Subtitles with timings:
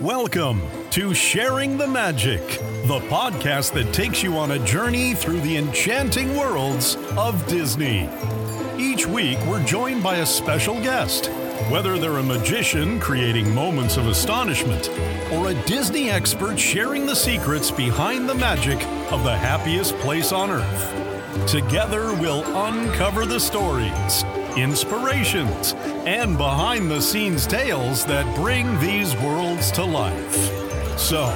[0.00, 2.40] Welcome to Sharing the Magic,
[2.86, 8.08] the podcast that takes you on a journey through the enchanting worlds of Disney.
[8.78, 11.26] Each week, we're joined by a special guest,
[11.68, 14.88] whether they're a magician creating moments of astonishment
[15.32, 18.82] or a Disney expert sharing the secrets behind the magic
[19.12, 21.46] of the happiest place on earth.
[21.46, 24.24] Together, we'll uncover the stories,
[24.56, 25.74] inspirations,
[26.06, 30.98] and behind the scenes tales that bring these worlds to life.
[30.98, 31.26] So,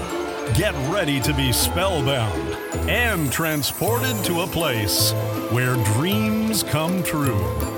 [0.55, 2.55] get ready to be spellbound
[2.89, 5.12] and transported to a place
[5.51, 7.73] where dreams come true.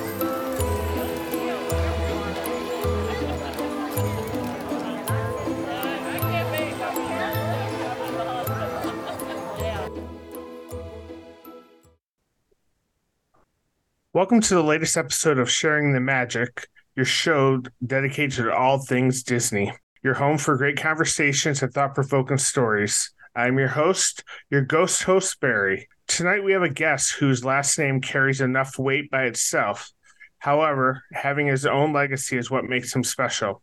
[14.16, 19.22] Welcome to the latest episode of Sharing the Magic, your show dedicated to all things
[19.22, 19.74] Disney.
[20.02, 23.12] Your home for great conversations and thought provoking stories.
[23.34, 25.90] I'm your host, your ghost host, Barry.
[26.06, 29.92] Tonight we have a guest whose last name carries enough weight by itself.
[30.38, 33.60] However, having his own legacy is what makes him special.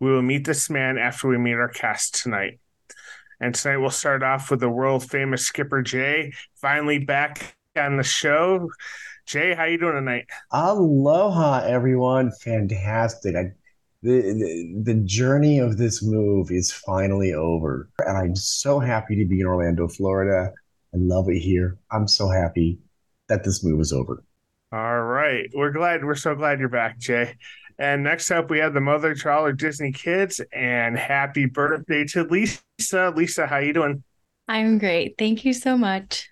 [0.00, 2.60] We will meet this man after we meet our cast tonight.
[3.40, 8.02] And tonight we'll start off with the world famous Skipper Jay, finally back on the
[8.02, 8.68] show.
[9.26, 10.26] Jay, how you doing tonight?
[10.52, 12.30] Aloha, everyone!
[12.42, 13.34] Fantastic.
[13.34, 13.52] I,
[14.02, 19.24] the, the the journey of this move is finally over, and I'm so happy to
[19.24, 20.52] be in Orlando, Florida.
[20.92, 21.78] I love it here.
[21.90, 22.78] I'm so happy
[23.28, 24.22] that this move is over.
[24.72, 26.04] All right, we're glad.
[26.04, 27.36] We're so glad you're back, Jay.
[27.78, 32.24] And next up, we have the mother to all Disney kids, and happy birthday to
[32.24, 33.12] Lisa.
[33.16, 34.04] Lisa, how you doing?
[34.48, 35.14] I'm great.
[35.18, 36.28] Thank you so much.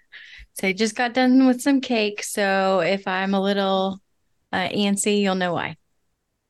[0.55, 2.23] So I just got done with some cake.
[2.23, 4.01] So if I'm a little
[4.53, 5.77] uh, antsy, you'll know why.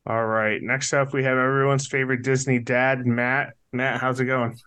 [0.06, 0.61] All right.
[0.61, 3.55] Next up, we have everyone's favorite Disney dad, Matt.
[3.72, 4.59] Matt, how's it going?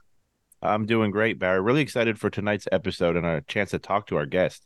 [0.61, 1.61] I'm doing great, Barry.
[1.61, 4.65] Really excited for tonight's episode and a chance to talk to our guest.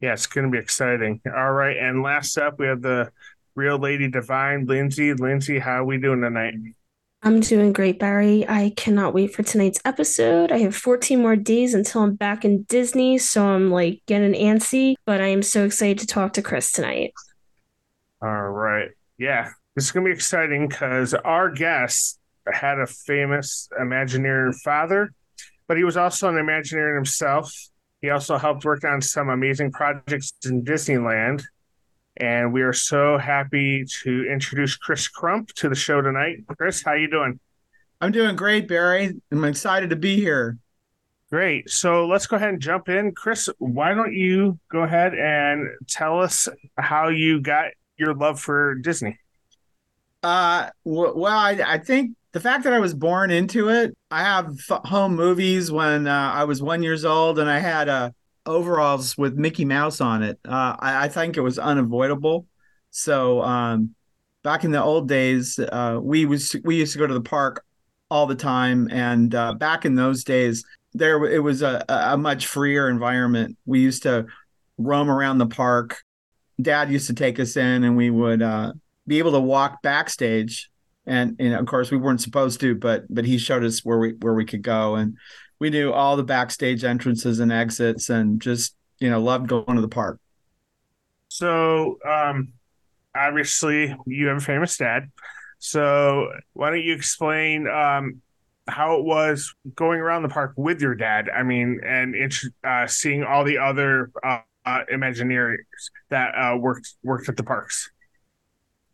[0.00, 1.20] Yeah, it's going to be exciting.
[1.26, 1.76] All right.
[1.76, 3.10] And last up, we have the
[3.54, 5.14] real lady divine, Lindsay.
[5.14, 6.54] Lindsay, how are we doing tonight?
[7.24, 8.46] I'm doing great, Barry.
[8.46, 10.52] I cannot wait for tonight's episode.
[10.52, 14.96] I have 14 more days until I'm back in Disney, so I'm like getting antsy,
[15.06, 17.14] but I am so excited to talk to Chris tonight.
[18.20, 18.90] All right.
[19.16, 22.18] Yeah, this is going to be exciting because our guest
[22.52, 25.14] had a famous Imagineer father,
[25.66, 27.50] but he was also an Imagineer himself.
[28.02, 31.42] He also helped work on some amazing projects in Disneyland.
[32.16, 36.44] And we are so happy to introduce Chris Crump to the show tonight.
[36.56, 37.40] Chris, how you doing?
[38.00, 39.14] I'm doing great, Barry.
[39.32, 40.58] I'm excited to be here.
[41.30, 41.68] Great.
[41.68, 43.12] So let's go ahead and jump in.
[43.12, 48.76] Chris, why don't you go ahead and tell us how you got your love for
[48.76, 49.18] Disney?
[50.22, 54.54] Uh, well, I, I think the fact that I was born into it, I have
[54.68, 58.14] home movies when uh, I was one years old, and I had a
[58.46, 60.38] overalls with Mickey Mouse on it.
[60.44, 62.46] Uh, I, I, think it was unavoidable.
[62.90, 63.94] So um,
[64.42, 67.64] back in the old days, uh, we was we used to go to the park
[68.10, 72.46] all the time, and uh, back in those days, there it was a, a much
[72.46, 73.56] freer environment.
[73.66, 74.26] We used to
[74.78, 76.02] roam around the park.
[76.60, 78.72] Dad used to take us in, and we would uh,
[79.06, 80.70] be able to walk backstage.
[81.06, 84.14] And, and of course, we weren't supposed to, but but he showed us where we
[84.20, 85.18] where we could go, and
[85.58, 89.80] we knew all the backstage entrances and exits and just you know loved going to
[89.80, 90.18] the park.
[91.28, 92.52] So um
[93.16, 95.10] obviously you have a famous dad.
[95.58, 98.20] So why don't you explain um
[98.66, 101.28] how it was going around the park with your dad?
[101.34, 102.14] I mean and
[102.62, 105.56] uh, seeing all the other uh, uh, imagineers
[106.10, 107.90] that uh, worked worked at the parks.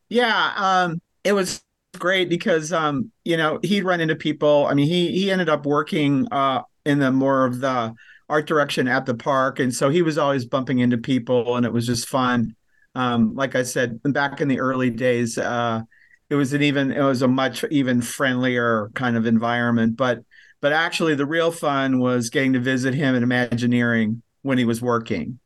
[0.09, 1.63] Yeah um it was
[1.99, 4.67] great because um you know he'd run into people.
[4.67, 7.95] I mean he he ended up working uh in the more of the
[8.29, 9.59] art direction at the park.
[9.59, 12.55] And so he was always bumping into people and it was just fun.
[12.95, 15.83] Um like i said back in the early days uh
[16.29, 19.97] it was an even it was a much even friendlier kind of environment.
[19.97, 20.21] But
[20.61, 24.81] but actually the real fun was getting to visit him at imagineering when he was
[24.81, 25.39] working.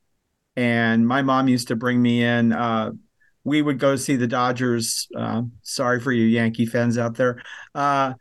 [0.57, 2.93] And my mom used to bring me in uh
[3.45, 5.07] we would go see the Dodgers.
[5.17, 7.43] Uh, sorry for you Yankee fans out there.
[7.75, 8.15] Uh,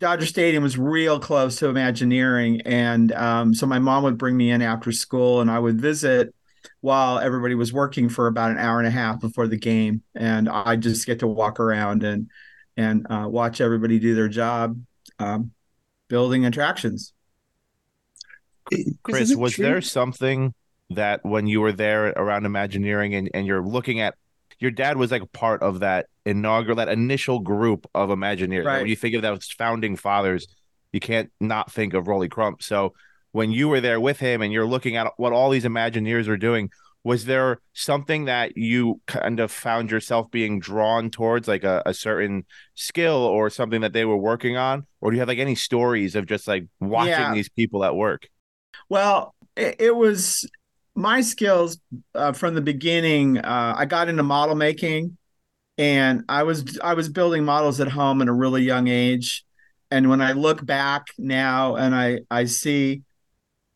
[0.00, 4.50] Dodger Stadium was real close to Imagineering, and um, so my mom would bring me
[4.50, 6.34] in after school, and I would visit
[6.80, 10.48] while everybody was working for about an hour and a half before the game, and
[10.48, 12.28] I just get to walk around and
[12.76, 14.78] and uh, watch everybody do their job,
[15.18, 15.52] um,
[16.08, 17.14] building attractions.
[19.02, 19.64] Chris, was true?
[19.64, 20.52] there something
[20.90, 24.14] that when you were there around Imagineering and, and you're looking at
[24.58, 28.64] your dad was like a part of that inaugural, that initial group of Imagineers.
[28.64, 28.78] Right.
[28.78, 30.46] When you think of those founding fathers,
[30.92, 32.62] you can't not think of Rolly Crump.
[32.62, 32.94] So
[33.32, 36.36] when you were there with him and you're looking at what all these Imagineers are
[36.38, 36.70] doing,
[37.04, 41.94] was there something that you kind of found yourself being drawn towards, like a, a
[41.94, 42.44] certain
[42.74, 44.86] skill or something that they were working on?
[45.00, 47.34] Or do you have like any stories of just like watching Yeah.
[47.34, 48.28] these people at work?
[48.88, 50.48] Well, it, it was
[50.96, 51.78] my skills
[52.14, 53.38] uh, from the beginning.
[53.38, 55.16] Uh, I got into model making,
[55.78, 59.44] and I was I was building models at home at a really young age.
[59.90, 63.02] And when I look back now, and I I see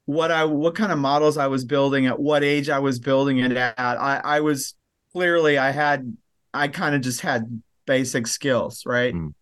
[0.07, 3.39] what I what kind of models I was building at what age I was building
[3.39, 4.75] it at, I I was
[5.13, 6.17] clearly I had
[6.53, 9.15] I kind of just had basic skills, right?
[9.15, 9.35] Mm.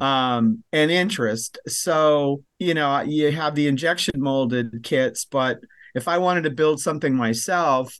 [0.00, 5.58] um and interest so you know you have the injection molded kits but
[5.94, 7.98] if i wanted to build something myself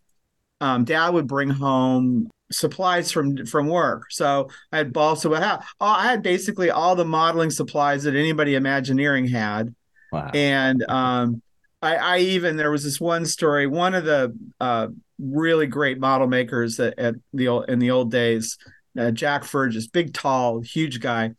[0.60, 4.10] um dad would bring home supplies from from work.
[4.10, 8.54] So i had balsa wood oh, i had basically all the modeling supplies that anybody
[8.54, 9.74] imagineering had.
[10.12, 10.30] Wow.
[10.34, 11.42] and um
[11.82, 14.88] I, I even there was this one story one of the uh
[15.18, 18.58] really great model makers at, at the old in the old days
[18.98, 21.34] uh, Jack Ferges big tall huge guy.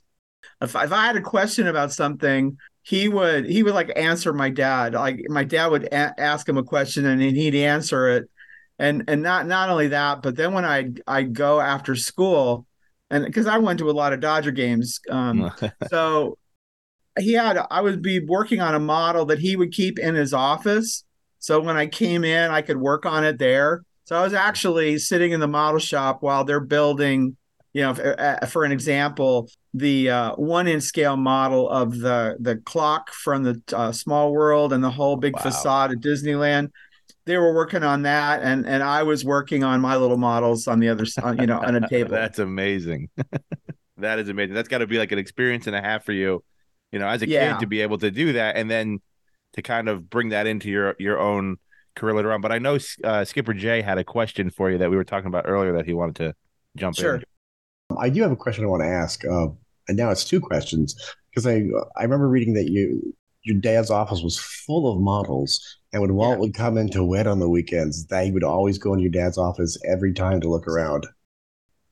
[0.62, 4.50] If, if i had a question about something he would he would like answer my
[4.50, 8.30] dad like my dad would a- ask him a question and he'd answer it
[8.80, 12.66] and and not not only that but then when i I'd go after school
[13.10, 15.52] and because i went to a lot of dodger games um
[15.90, 16.38] so
[17.20, 20.34] he had I would be working on a model that he would keep in his
[20.34, 21.04] office.
[21.40, 23.84] So when I came in, I could work on it there.
[24.06, 27.36] So I was actually sitting in the model shop while they're building,
[27.74, 32.38] you know, for, uh, for an example, the uh, one inch scale model of the
[32.40, 35.42] the clock from the uh, Small World and the whole big Wow.
[35.42, 36.70] facade at Disneyland.
[37.26, 40.80] They were working on that, and and I was working on my little models on
[40.80, 42.12] the other, side, you know, on a table.
[42.12, 43.10] That's amazing.
[43.98, 44.56] that is amazing.
[44.56, 46.44] That's got to be like an experience and a half for you,
[46.92, 47.54] you know, as a Yeah.
[47.54, 49.00] kid to be able to do that and then
[49.54, 51.58] to kind of bring that into your your own
[51.96, 52.42] career later on.
[52.42, 55.28] But I know uh, Skipper Jay had a question for you that we were talking
[55.28, 56.34] about earlier that he wanted to
[56.76, 57.16] jump Sure.
[57.16, 57.24] in.
[58.00, 59.48] I do have a question I want to ask, uh,
[59.88, 60.96] and now it's two questions
[61.30, 61.64] because I
[61.98, 65.60] I remember reading that you your dad's office was full of models,
[65.94, 66.40] and when Walt Yeah.
[66.40, 69.38] would come into WED on the weekends, that he would always go into your dad's
[69.38, 71.08] office every time to look around.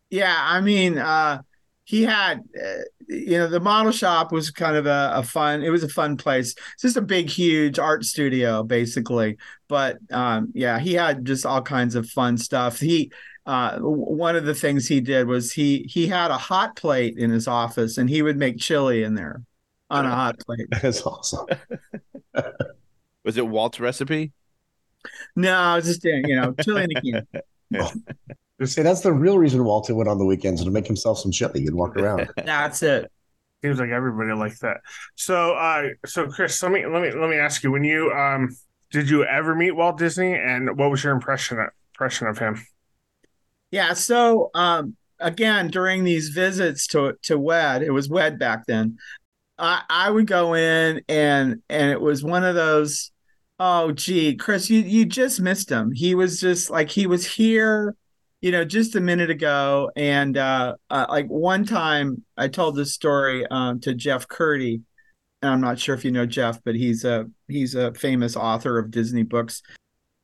[0.10, 1.42] Yeah, I mean, uh,
[1.84, 5.64] he had, uh, you know, the model shop was kind of a, a fun.
[5.64, 6.52] It was a fun place.
[6.74, 9.38] It's just a big, huge art studio, basically.
[9.68, 12.80] But um, yeah, he had just all kinds of fun stuff.
[12.80, 13.12] He,
[13.50, 17.32] uh, one of the things he did was he he had a hot plate in
[17.32, 19.42] his office, and he would make chili in there
[19.90, 20.68] on a hot plate.
[20.84, 21.48] That's awesome.
[23.26, 24.32] Was it Walt's recipe?
[25.36, 27.24] No, I was just saying, you know, chili in a
[27.72, 27.88] can.
[28.66, 31.66] See, that's the real reason Walter went on the weekends to make himself some chili
[31.66, 32.30] and walk around.
[32.36, 33.10] That's it.
[33.62, 34.78] Seems like everybody like that.
[35.16, 38.56] So, uh, so Chris, let me let me let me ask you: When you um,
[38.92, 42.62] did you ever meet Walt Disney, and what was your impression impression of him?
[43.72, 43.94] Yeah.
[43.94, 48.98] So um, again, during these visits to to WED, it was WED back then.
[49.58, 53.12] I I would go in and and it was one of those.
[53.62, 55.92] Oh, gee, Chris, you you just missed him.
[55.92, 57.96] He was just like he was here,
[58.42, 59.92] you know, just a minute ago.
[59.96, 64.82] And uh, uh like one time, I told this story um, to Jeff Kurtti,
[65.42, 68.80] and I'm not sure if you know Jeff, but he's a he's a famous author
[68.80, 69.62] of Disney books.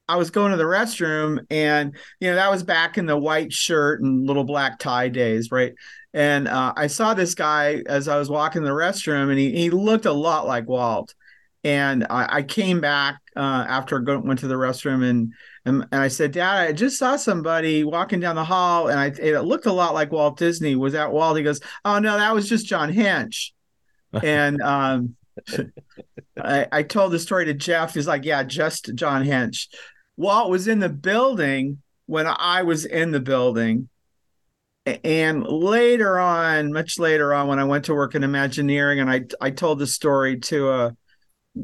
[0.07, 3.51] I was going to the restroom and you know that was back in the white
[3.51, 5.73] shirt and little black tie days right?
[6.13, 9.69] And uh, i saw this guy as i was walking the restroom and he, he
[9.69, 11.13] looked a lot like walt.
[11.63, 15.33] And i, I came back uh, after I go, went to the restroom and,
[15.65, 19.07] and and i said dad i just saw somebody walking down the hall and I,
[19.07, 20.75] it looked a lot like walt disney.
[20.75, 21.37] Was that walt?
[21.37, 23.51] He goes oh no that was just john hench
[24.13, 25.15] and um
[26.37, 27.93] I, I told the story to Jeff.
[27.93, 29.67] He's like, yeah, just John Hench.
[30.17, 33.89] Walt was in the building when I was in the building.
[34.85, 39.21] And later on, much later on, when I went to work in Imagineering and I
[39.41, 40.91] I told the story to uh,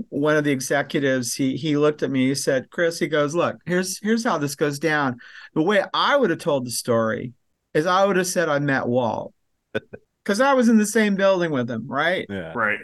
[0.09, 3.57] one of the executives, he he looked at me, he said, Chris, he goes, Look,
[3.67, 5.19] here's here's how this goes down.
[5.53, 7.33] The way I would have told the story
[7.75, 9.33] is I would have said I met Walt.
[10.23, 12.27] Because I was in the same building with him, right?
[12.29, 12.53] Yeah.
[12.53, 12.77] Right.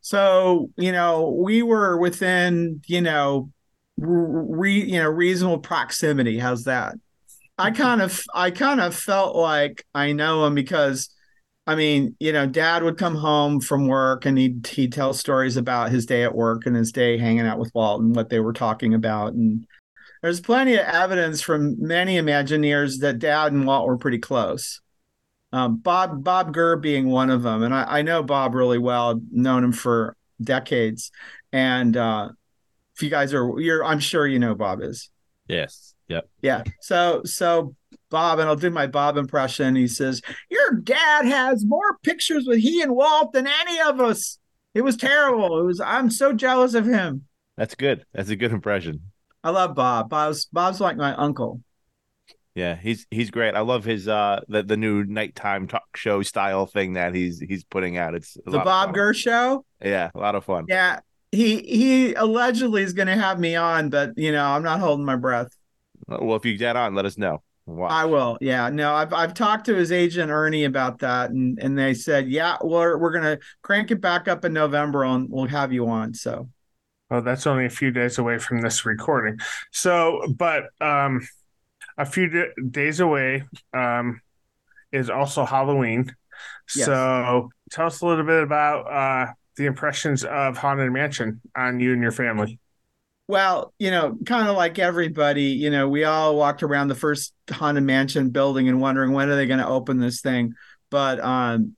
[0.00, 3.50] So, you know, we were within, you know,
[3.96, 6.38] re, you know, reasonable proximity.
[6.38, 6.94] How's that?
[7.58, 11.10] I kind of I kind of felt like I know him because
[11.66, 15.56] I mean, you know, dad would come home from work and he'd he'd tell stories
[15.56, 18.40] about his day at work and his day hanging out with Walt and what they
[18.40, 19.34] were talking about.
[19.34, 19.66] And
[20.22, 24.80] there's plenty of evidence from many Imagineers that dad and Walt were pretty close.
[25.52, 29.20] um, Bob Bob Gurr being one of them, and I, I know Bob really well.
[29.30, 31.12] Known him for decades,
[31.52, 32.30] and uh,
[32.96, 35.10] if you guys are, you're, I'm sure you know Bob is.
[35.48, 35.94] Yes.
[36.08, 36.28] Yep.
[36.42, 36.62] Yeah.
[36.80, 37.74] So so
[38.10, 39.74] Bob, and I'll do my Bob impression.
[39.74, 40.20] He says,
[40.50, 44.38] "Your dad has more pictures with he and Walt than any of us.
[44.74, 45.60] It was terrible.
[45.60, 45.80] It was.
[45.80, 47.26] I'm so jealous of him.
[47.56, 48.04] That's good.
[48.12, 49.00] That's a good impression.
[49.42, 50.10] I love Bob.
[50.10, 51.62] Bob's Bob's like my uncle.
[52.54, 53.54] Yeah, he's he's great.
[53.54, 57.64] I love his uh the, the new nighttime talk show style thing that he's he's
[57.64, 58.14] putting out.
[58.14, 58.92] It's a The Bob.
[58.94, 59.64] Gurr Show.
[59.82, 60.66] Yeah, a lot of fun.
[60.68, 61.00] Yeah.
[61.32, 65.04] He he allegedly is going to have me on, but you know I'm not holding
[65.04, 65.48] my breath.
[66.06, 67.42] Well, if you get on, let us know.
[67.64, 67.86] Wow.
[67.88, 68.38] I will.
[68.40, 68.68] Yeah.
[68.70, 72.56] No, I've I've talked to his agent Ernie about that, and and they said, yeah,
[72.62, 76.12] we're we're gonna crank it back up in November, and we'll have you on.
[76.12, 76.48] So
[77.10, 79.38] Well, that's only a few days away from this recording.
[79.70, 81.26] So, but um,
[81.98, 84.20] a few d- days away um,
[84.92, 86.14] is also Halloween.
[86.74, 86.86] Yes.
[86.86, 91.92] So, tell us a little bit about uh, the impressions of Haunted Mansion on you
[91.92, 92.58] and your family.
[93.28, 97.32] Well, you know, kind of like everybody, you know, we all walked around the first
[97.50, 100.54] haunted mansion building and wondering when are they going to open this thing.
[100.90, 101.76] But um,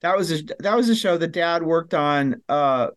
[0.00, 2.88] that was a, that was a show that Dad worked on, uh,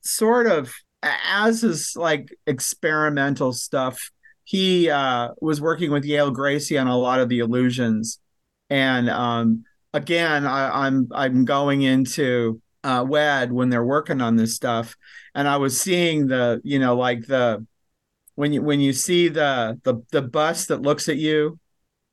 [0.00, 0.72] sort of
[1.02, 4.10] as his like experimental stuff.
[4.44, 8.18] He uh, was working with Yale Gracey on a lot of the illusions,
[8.70, 14.54] and um, again, I, I'm I'm going into uh, WED when they're working on this
[14.54, 14.96] stuff,
[15.34, 17.66] and I was seeing the you know like the
[18.34, 21.58] when you when you see the the the bus that looks at you,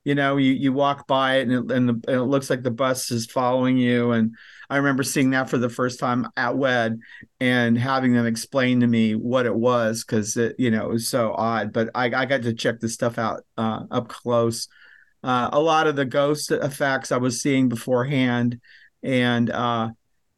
[0.04, 2.62] you know you you walk by it and it, and, the, and it looks like
[2.62, 4.34] the bus is following you, and
[4.68, 7.00] I remember seeing that for the first time at WED
[7.40, 11.08] and having them explain to me what it was because it you know it was
[11.08, 14.68] so odd, but I I got to check this stuff out uh, up close.
[15.22, 18.60] Uh, a lot of the ghost effects I was seeing beforehand,
[19.02, 19.90] and uh,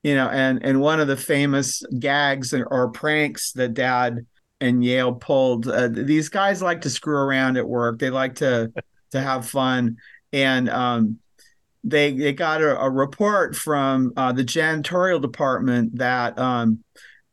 [0.03, 4.27] you know, and and one of the famous gags or, pranks that Dad
[4.61, 5.69] and Yale pulled.
[5.69, 7.99] Uh, these guys like to screw around at work.
[7.99, 8.73] They like to
[9.13, 9.97] to have fun,
[10.33, 11.19] and um,
[11.85, 16.83] they they got a, a report from uh, the janitorial department that um,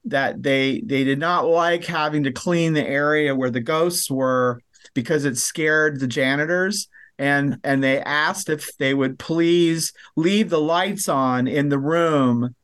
[0.05, 4.61] that they they did not like having to clean the area where the ghosts were
[4.93, 10.59] because it scared the janitors and and they asked if they would please leave the
[10.59, 12.55] lights on in the room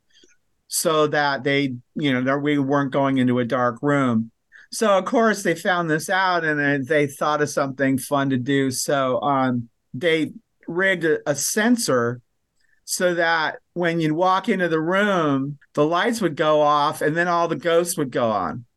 [0.76, 4.30] so that they you know that we weren't going into a dark room.
[4.70, 8.70] So of course they found this out and they thought of something fun to do.
[8.70, 10.32] So um they
[10.68, 12.20] rigged a, a sensor
[12.84, 17.26] so that when you'd walk into the room the lights would go off and then
[17.26, 18.66] all the ghosts would go on.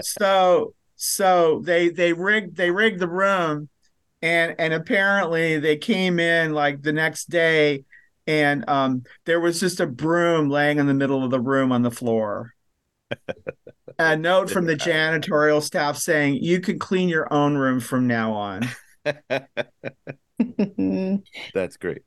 [0.00, 3.68] So so they they rigged they rigged the room
[4.22, 7.84] and and apparently they came in like the next day
[8.30, 11.82] and um there was just a broom laying in the middle of the room on
[11.82, 12.52] the floor
[13.98, 18.32] a note from the janitorial staff saying you can clean your own room from now
[18.32, 18.68] on
[21.54, 22.02] That's great.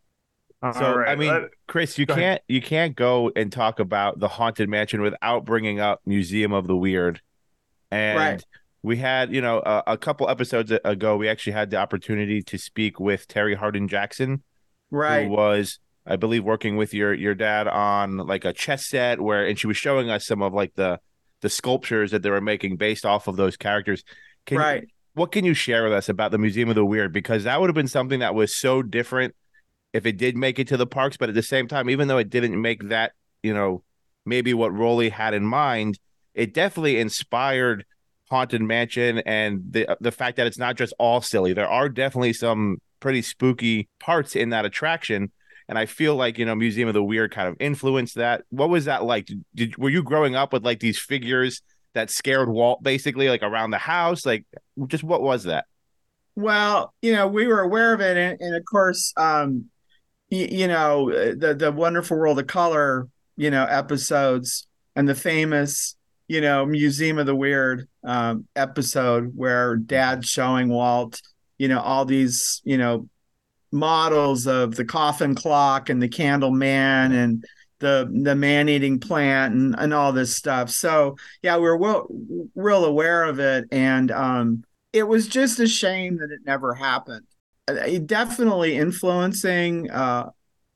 [0.61, 3.79] All So right, I mean, let- Chris, you go can't you can't go and talk
[3.79, 7.21] about the haunted mansion without bringing up Museum of the Weird.
[7.91, 8.45] And Right.
[8.81, 12.57] we had, you know, a, a couple episodes ago, we actually had the opportunity to
[12.57, 14.41] speak with Terri Hardin Jackson,
[14.89, 19.21] right who was, I believe, working with your your dad on like a chess set
[19.21, 20.99] where, and she was showing us some of like the
[21.41, 24.03] the sculptures that they were making based off of those characters.
[24.45, 27.13] Can you- right what can you share with us about the Museum of the Weird?
[27.13, 29.35] Because that would have been something that was so different
[29.93, 32.17] if it did make it to the parks, but at the same time, even though
[32.17, 33.11] it didn't make that,
[33.43, 33.83] you know,
[34.25, 35.99] maybe what Rolly had in mind,
[36.33, 37.85] it definitely inspired
[38.31, 41.53] Haunted Mansion and the the fact that it's not just all silly.
[41.53, 45.31] There are definitely some pretty spooky parts in that attraction.
[45.69, 48.43] And I feel like, you know, Museum of the Weird kind of influenced that.
[48.49, 49.29] What was that like?
[49.55, 51.61] Did, were you growing up with like these figures
[51.93, 54.25] that scared Walt basically like around the house?
[54.25, 54.45] Like
[54.87, 55.65] just what was that?
[56.35, 59.65] Well, you know, we were aware of it, and, and of course, um,
[60.29, 65.95] you, you know, the the Wonderful World of Color, you know, episodes, and the famous,
[66.27, 71.21] you know, Museum of the Weird um, episode where Dad's showing Walt,
[71.59, 73.07] you know, all these, you know,
[73.73, 77.43] models of the coffin clock and the candle man and
[77.79, 80.69] the the man eating plant and, and all this stuff.
[80.69, 82.07] So yeah, we were well,
[82.55, 84.63] real aware of it, and um,
[84.93, 87.25] it was just a shame that it never happened.
[87.67, 90.29] Uh, It definitely influencing uh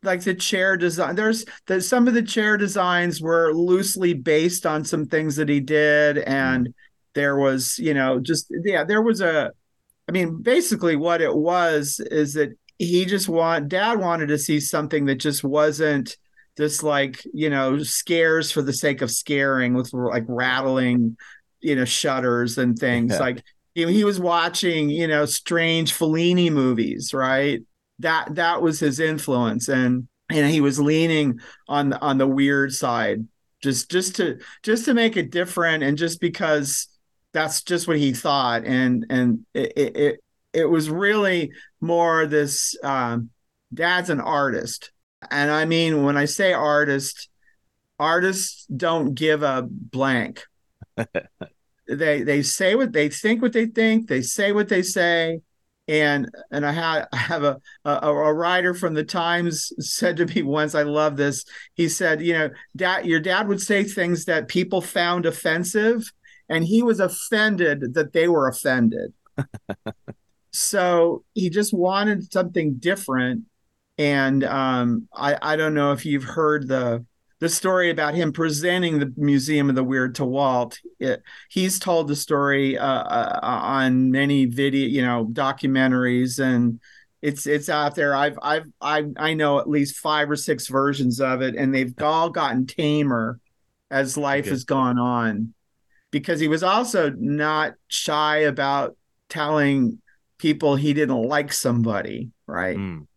[0.03, 4.85] like the chair design there's the, some of the chair designs were loosely based on
[4.85, 6.73] some things that he did and
[7.15, 9.51] there was you know just yeah there was a
[10.07, 14.59] i mean basically what it was is that he just want dad wanted to see
[14.59, 16.17] something that just wasn't
[16.57, 21.15] this like you know scares for the sake of scaring with like rattling
[21.59, 23.13] you know shutters and things.
[23.13, 23.19] Yeah.
[23.19, 23.43] like
[23.73, 27.61] he, he was watching you know strange Fellini movies right?
[27.99, 29.69] That that was his influence.
[29.69, 33.25] And and he was leaning on on the weird side
[33.61, 36.87] just just to just to make it different and just because
[37.33, 38.65] that's just what he thought.
[38.65, 40.19] And and it it
[40.53, 41.51] it, was really
[41.81, 43.29] more this um
[43.73, 44.91] dad's an artist.
[45.31, 47.29] And i mean when i say artist
[47.99, 50.43] artists don't give a blank.
[51.89, 55.39] They they say what they think what they think they say what they say.
[55.87, 60.25] And and i had i have a a, a writer from the times said to
[60.25, 61.45] me once i love this.
[61.75, 66.11] He said you know dad your dad would say things that people found offensive
[66.49, 69.13] and he was offended that they were offended
[70.57, 73.43] so he just wanted something different
[73.97, 77.03] and um i i don't know if you've heard the
[77.39, 80.79] the story about him presenting the Museum of the Weird to Walt.
[80.99, 81.21] It,
[81.51, 86.79] he's told the story uh, uh, on many video, you know, documentaries, and
[87.21, 88.15] it's it's out there.
[88.15, 91.93] I've I've I I know at least five or six versions of it, and they've
[92.01, 93.39] all gotten tamer
[93.91, 94.49] as life Okay.
[94.49, 95.53] has gone on,
[96.11, 98.97] because he was also not shy about
[99.29, 100.01] telling
[100.37, 102.77] people he didn't like somebody, right?
[102.77, 103.07] Mm.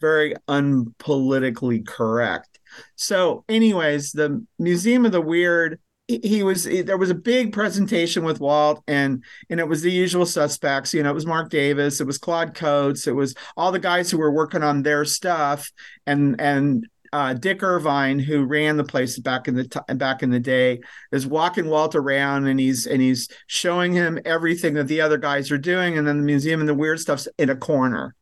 [0.00, 2.60] very unpolitically correct.
[2.96, 5.80] So, anyways, the Museum of the Weird.
[6.08, 9.90] He he was there was a big presentation with Walt and and it was the
[9.90, 13.70] usual suspects you know it was Marc Davis it was Claude Coats it was all
[13.70, 15.70] the guys who were working on their stuff
[16.04, 20.30] and and uh, Dick Irvine who ran the place back in the t- back in
[20.30, 25.00] the day is walking Walt around and he's and he's showing him everything that the
[25.00, 28.14] other guys are doing and then the museum and the weird stuff's in a corner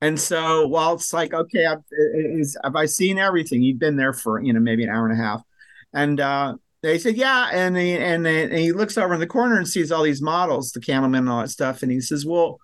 [0.00, 3.62] and so Walt's like, okay, I've, is, have I seen everything?
[3.62, 5.42] He'd been there for, you know, maybe an hour and a half.
[5.94, 7.48] And uh, they said, yeah.
[7.50, 10.72] And he, and, and he looks over in the corner and sees all these models,
[10.72, 11.82] the candle man and all that stuff.
[11.82, 12.60] And he says, well,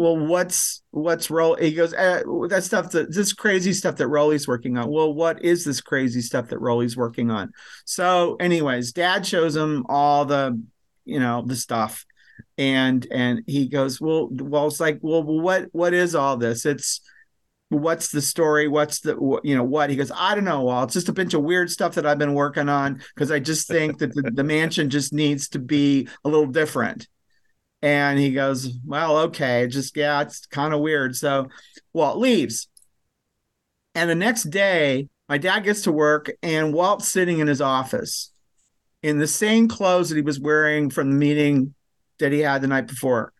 [0.00, 1.56] well, what's, what's roll?
[1.56, 4.90] He goes, uh, that stuff, that this crazy stuff that Rolly's working on.
[4.90, 7.52] Well, what is this crazy stuff that Rolly's working on?
[7.84, 10.58] So anyways, dad shows him all the,
[11.04, 12.06] you know, the stuff
[12.56, 17.02] and and he goes well well it's like well what what is all this it's
[17.68, 20.94] what's the story what's the you know what he goes i don't know well it's
[20.94, 23.98] just a bunch of weird stuff that i've been working on because i just think
[23.98, 27.06] that the, the mansion just needs to be a little different
[27.82, 31.48] and he goes well okay just yeah it's kind of weird so
[31.92, 32.68] walt leaves
[33.94, 38.32] and the next day my dad gets to work and walt's sitting in his office
[39.02, 41.74] in the same clothes that he was wearing from the meeting
[42.18, 43.32] that he had the night before.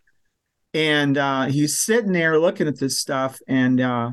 [0.72, 3.38] And uh, he's sitting there looking at this stuff.
[3.48, 4.10] And uh,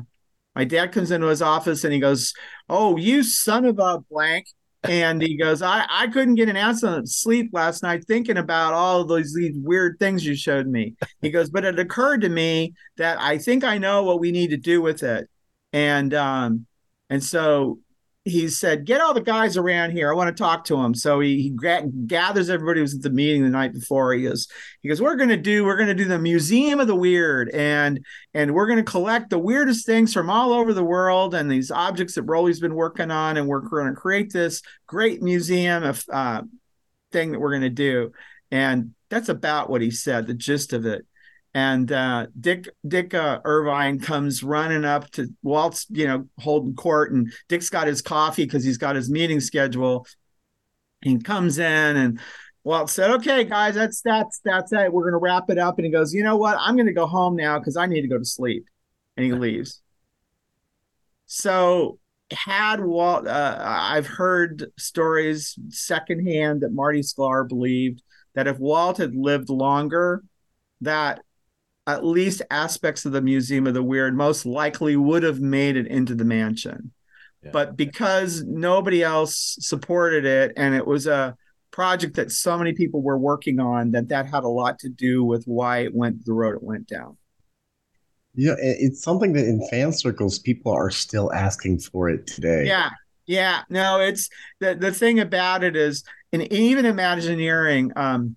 [0.54, 2.34] my dad comes into his office and he goes,
[2.68, 4.46] Oh, you son of a blank.
[4.84, 8.74] And he goes, I, I couldn't get an ounce of sleep last night thinking about
[8.74, 10.94] all of those these weird things you showed me.
[11.20, 14.50] He goes, but it occurred to me that I think I know what we need
[14.50, 15.28] to do with it.
[15.72, 16.66] And um,
[17.10, 17.80] and so
[18.28, 20.10] he said, "Get all the guys around here.
[20.10, 23.02] I want to talk to them." So he, he gra- gathers everybody who was at
[23.02, 24.12] the meeting the night before.
[24.12, 24.48] He goes,
[24.82, 27.50] "He goes, we're going to do we're going to do the Museum of the Weird,
[27.50, 31.50] and and we're going to collect the weirdest things from all over the world and
[31.50, 35.82] these objects that Rolly's been working on, and we're going to create this great museum
[35.82, 36.42] of uh,
[37.12, 38.12] thing that we're going to do."
[38.50, 41.06] And that's about what he said, the gist of it
[41.54, 47.12] and uh, Dick Dick uh, Irvine comes running up to Walt's, you know, holding court,
[47.12, 50.06] and Dick's got his coffee because he's got his meeting schedule.
[51.02, 52.20] He comes in, and
[52.64, 54.92] Walt said, "Okay, guys, that's that's that's it.
[54.92, 56.56] We're gonna wrap it up." And he goes, "You know what?
[56.60, 58.66] I'm gonna go home now because I need to go to sleep."
[59.16, 59.80] And he leaves.
[61.26, 61.98] So
[62.30, 68.02] had Walt, uh, I've heard stories secondhand that Marty Sklar believed
[68.34, 70.22] that if Walt had lived longer,
[70.82, 71.22] that
[71.88, 75.86] at least aspects of the Museum of the Weird most likely would have made it
[75.86, 76.92] into the mansion.
[77.42, 77.50] Yeah.
[77.52, 81.34] But because nobody else supported it and it was a
[81.70, 85.24] project that so many people were working on that that had a lot to do
[85.24, 87.16] with why it went the road it went down.
[88.34, 92.66] Yeah, it- it's something that in fan circles people are still asking for it today.
[92.66, 92.90] Yeah.
[93.26, 93.62] Yeah.
[93.70, 94.28] No, it's
[94.60, 98.36] the the thing about it is and even Imagineering, um,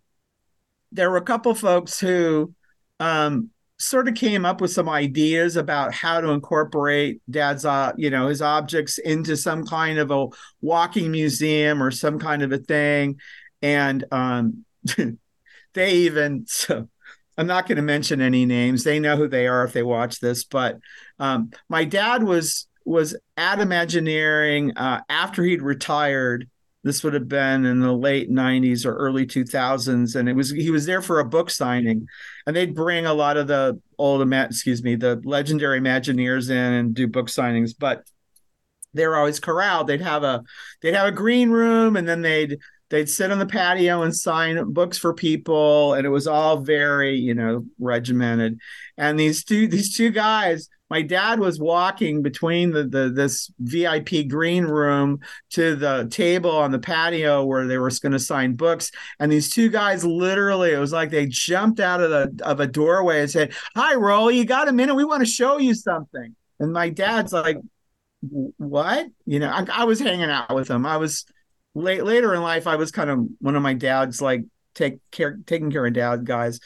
[0.94, 2.54] there were a couple folks who
[3.02, 8.10] um sort of came up with some ideas about how to incorporate dad's uh, you
[8.10, 10.28] know his objects into some kind of a
[10.62, 13.20] walking museum or some kind of a thing
[13.62, 14.64] and um
[15.74, 16.88] they even so
[17.38, 18.84] I'm not going to mention any names.
[18.84, 20.44] They know who they are if they watch this.
[20.44, 20.80] But
[21.18, 26.50] um, my dad was was at Imagineering uh, after he'd retired.
[26.84, 30.72] This would have been in the late '90s or early 2000s, and it was he
[30.72, 32.08] was there for a book signing,
[32.48, 36.94] and they'd bring a lot of the old, excuse me, the legendary Imagineers in and
[36.96, 37.74] do book signings.
[37.78, 38.04] But
[38.94, 39.88] they were always corralled.
[39.88, 40.44] They'd have a
[40.82, 42.58] they'd have a green room, and then they'd
[42.92, 47.16] they'd sit on the patio and sign books for people and it was all very
[47.16, 48.60] you know regimented
[48.98, 54.28] and these two these two guys my dad was walking between the, the this vip
[54.28, 58.92] green room to the table on the patio where they were going to sign books.
[59.18, 62.68] And these two guys literally it was like they jumped out of the of a
[62.68, 64.96] doorway and said hi Rolly you got a minute?
[64.96, 66.36] We want to show you something.
[66.60, 67.58] And my dad's like
[68.58, 69.08] what?
[69.26, 71.26] You know I, I was hanging out with them i was
[71.74, 75.40] late later in life, I was kind of one of my dad's like take care
[75.46, 76.60] taking care of dad guys.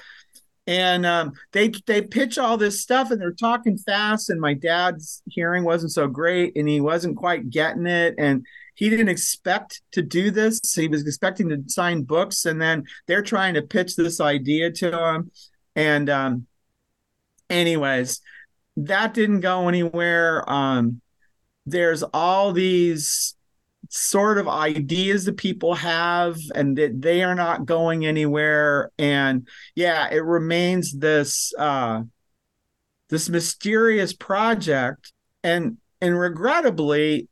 [0.68, 5.22] And um, they they pitch all this stuff and they're talking fast, and my dad's
[5.30, 10.02] hearing wasn't so great, and he wasn't quite getting it, and he didn't expect to
[10.02, 10.60] do this.
[10.74, 15.08] He was expecting to sign books, and then they're trying to pitch this idea to
[15.08, 15.32] him.
[15.76, 16.48] And um,
[17.50, 18.22] anyways,
[18.78, 20.50] that didn't go anywhere.
[20.50, 21.02] Um,
[21.66, 23.36] there's all these
[23.90, 28.92] sort of ideas that people have and that they are not going anywhere.
[28.98, 32.04] And yeah it remains this uh
[33.10, 35.12] this mysterious project.
[35.44, 37.28] And and regrettably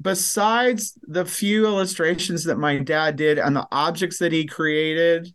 [0.00, 5.34] besides the few illustrations that my dad did and the objects that he created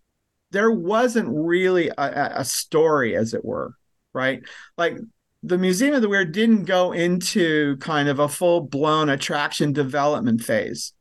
[0.52, 3.74] there wasn't really a, a story as it were
[4.14, 4.44] right?
[4.78, 4.98] Like
[5.44, 10.42] the Museum of the Weird didn't go into kind of a full blown attraction development
[10.42, 10.94] phase.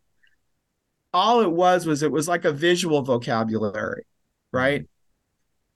[1.14, 4.04] All it was was it was like a visual vocabulary,
[4.50, 4.86] right?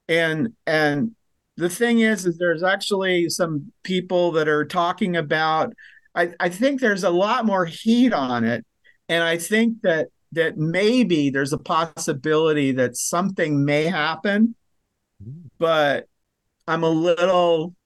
[0.09, 1.15] And and
[1.55, 5.73] the thing is, is there's actually some people that are talking about.
[6.13, 8.65] I, I think there's a lot more heat on it,
[9.07, 14.55] and I think that that maybe there's a possibility that something may happen,
[15.23, 15.43] mm.
[15.57, 16.07] but
[16.67, 17.76] I'm a little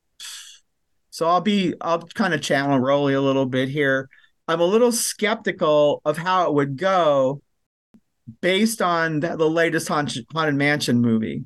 [1.12, 4.10] so I'll be, I'll kind of channel Rolly a little bit here.
[4.48, 7.42] I'm a little skeptical of how it would go
[8.40, 11.44] based on the, the latest Haunted, Haunted Mansion movie.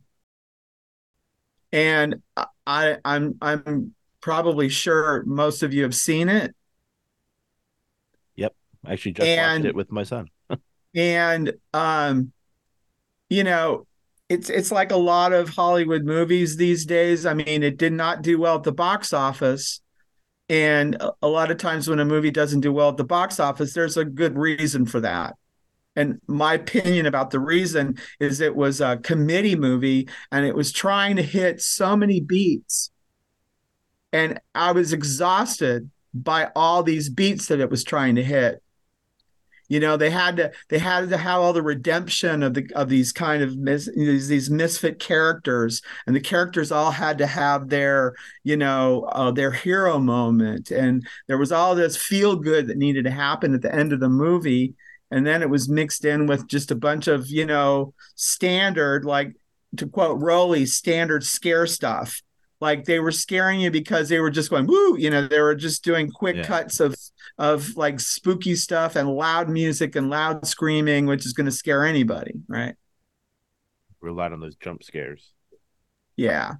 [1.71, 2.21] And
[2.67, 6.55] I, I'm, I'm probably sure most of you have seen it.
[8.35, 8.53] Yep,
[8.85, 10.29] I actually just and, watched it with my son.
[10.95, 12.31] and, um,
[13.29, 13.87] you know,
[14.29, 17.25] it's it's like a lot of Hollywood movies these days.
[17.25, 19.81] I mean, it did not do well at the box office.
[20.47, 23.73] And a lot of times when a movie doesn't do well at the box office,
[23.73, 25.35] there's a good reason for that.
[25.95, 30.71] And my opinion about the reason is it was a committee movie and it was
[30.71, 32.91] trying to hit so many beats.
[34.11, 38.61] And I was exhausted by all these beats that it was trying to hit
[39.67, 42.89] you know they had to they had to have all the redemption of the of
[42.89, 45.81] these kind of mis, these, these misfit characters.
[46.05, 50.71] And the characters all had to have their you know uh, their hero moment.
[50.71, 53.99] And there was all this feel good that needed to happen at the end of
[53.99, 54.75] the movie.
[55.11, 59.33] And then it was mixed in with just a bunch of you know standard like
[59.77, 62.21] to quote Rolly standard scare stuff.
[62.61, 65.55] Like they were scaring you because they were just going woo you know they were
[65.55, 66.43] just doing quick yeah.
[66.43, 66.95] cuts of
[67.37, 71.85] of like spooky stuff and loud music and loud screaming which is going to scare
[71.85, 72.75] anybody right?
[74.01, 75.31] Relied on those jump scares.
[76.15, 76.53] Yeah.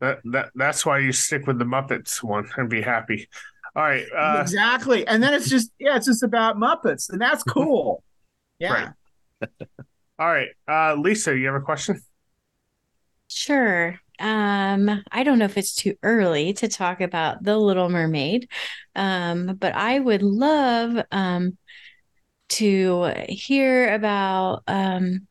[0.00, 3.28] That, that that's why you stick with the muppets one and be happy.
[3.74, 5.06] All right uh, exactly.
[5.06, 8.02] And then it's just yeah it's just about muppets and that's cool.
[8.60, 8.92] Yeah.
[9.42, 9.50] Right.
[10.20, 12.00] all right uh lisa you have a question?
[13.26, 13.98] Sure.
[14.18, 18.48] Um, I don't know if it's too early to talk about The Little Mermaid,
[18.94, 21.58] um, but I would love um,
[22.50, 25.26] to hear about um,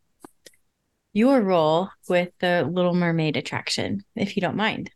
[1.14, 4.92] your role with the Little Mermaid attraction, if you don't mind.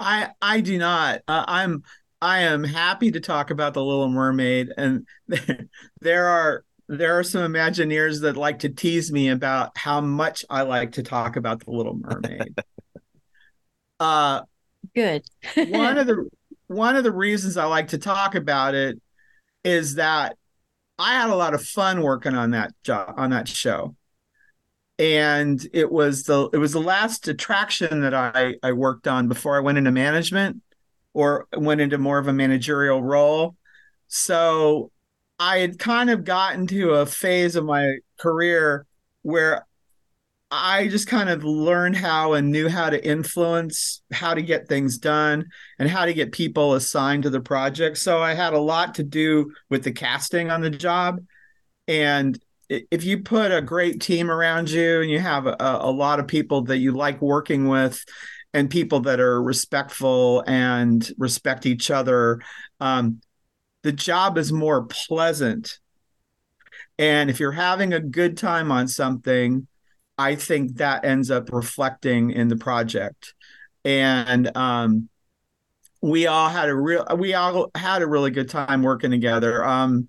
[0.00, 1.20] I I do not.
[1.28, 1.82] Uh, I'm
[2.22, 5.06] I am happy to talk about the Little Mermaid, and
[6.00, 10.62] there are there are some Imagineers that like to tease me about how much I
[10.62, 12.58] like to talk about the Little Mermaid.
[14.00, 14.42] Uh,
[14.94, 15.22] Good.
[15.54, 16.28] one of the
[16.66, 19.00] one of the reasons I like to talk about it
[19.64, 20.36] is that
[20.98, 23.96] I had a lot of fun working on that job on that show.
[24.98, 29.56] And it was the it was the last attraction that I, I worked on before
[29.56, 30.62] I went into management
[31.14, 33.56] or went into more of a managerial role.
[34.08, 34.90] So
[35.38, 38.86] I had kind of gotten to a phase of my career
[39.22, 39.66] where
[40.50, 44.98] I just kind of learned how and knew how to influence how to get things
[44.98, 45.46] done
[45.78, 47.98] and how to get people assigned to the project.
[47.98, 51.20] So I had a lot to do with the casting on the job.
[51.86, 52.36] And
[52.68, 56.26] if you put a great team around you and you have a, a lot of
[56.26, 58.04] people that you like working with
[58.52, 62.40] and people that are respectful and respect each other,
[62.80, 63.20] um,
[63.82, 65.78] the job is more pleasant.
[66.98, 69.66] And if you're having a good time on something,
[70.20, 73.32] I think that ends up reflecting in the project.
[73.86, 75.08] And um,
[76.02, 79.64] we all had a real we all had a really good time working together.
[79.64, 80.08] Um,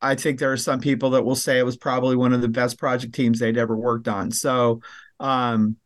[0.00, 2.48] I think there are some people that will say it was probably one of the
[2.48, 4.30] best project teams they'd ever worked on.
[4.30, 4.82] So
[5.18, 5.76] um,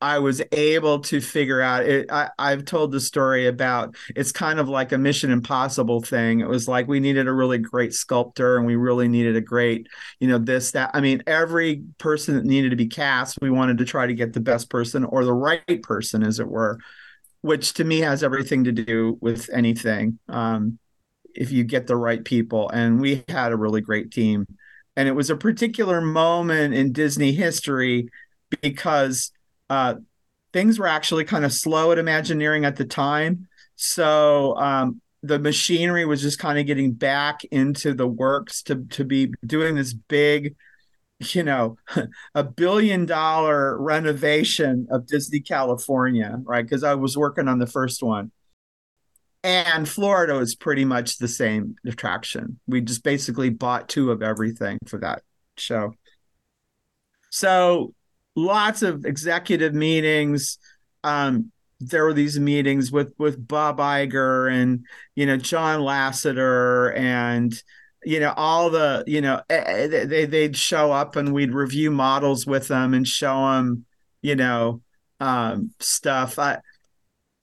[0.00, 2.10] I was able to figure out it.
[2.10, 6.40] I, I've told the story about it's kind of like a Mission Impossible thing.
[6.40, 9.88] It was like we needed a really great sculptor and we really needed a great,
[10.20, 10.90] you know, this, that.
[10.94, 14.32] I mean, every person that needed to be cast, we wanted to try to get
[14.32, 16.78] the best person or the right person, as it were,
[17.40, 20.20] which to me has everything to do with anything.
[20.28, 20.78] Um,
[21.38, 22.68] if you get the right people.
[22.70, 24.46] And we had a really great team.
[24.96, 28.08] And it was a particular moment in Disney history
[28.60, 29.30] because
[29.70, 29.94] uh,
[30.52, 33.48] things were actually kind of slow at Imagineering at the time.
[33.76, 39.04] So um, the machinery was just kind of getting back into the works to to
[39.04, 40.56] be doing this big,
[41.20, 41.76] you know,
[42.34, 46.64] a billion dollar renovation of Disney California, right?
[46.64, 48.32] Because I was working on the first one.
[49.44, 52.58] And Florida was pretty much the same attraction.
[52.66, 55.22] We just basically bought two of everything for that
[55.56, 55.94] show.
[57.30, 57.94] So
[58.38, 60.58] lots of executive meetings.
[61.04, 67.54] Um, there were these meetings with with Bob Iger and you know John Lasseter and
[68.04, 71.90] you know all the you know eh, eh, they they'd show up and we'd review
[71.90, 73.84] models with them and show them
[74.22, 74.82] you know
[75.20, 76.38] um, stuff.
[76.38, 76.58] I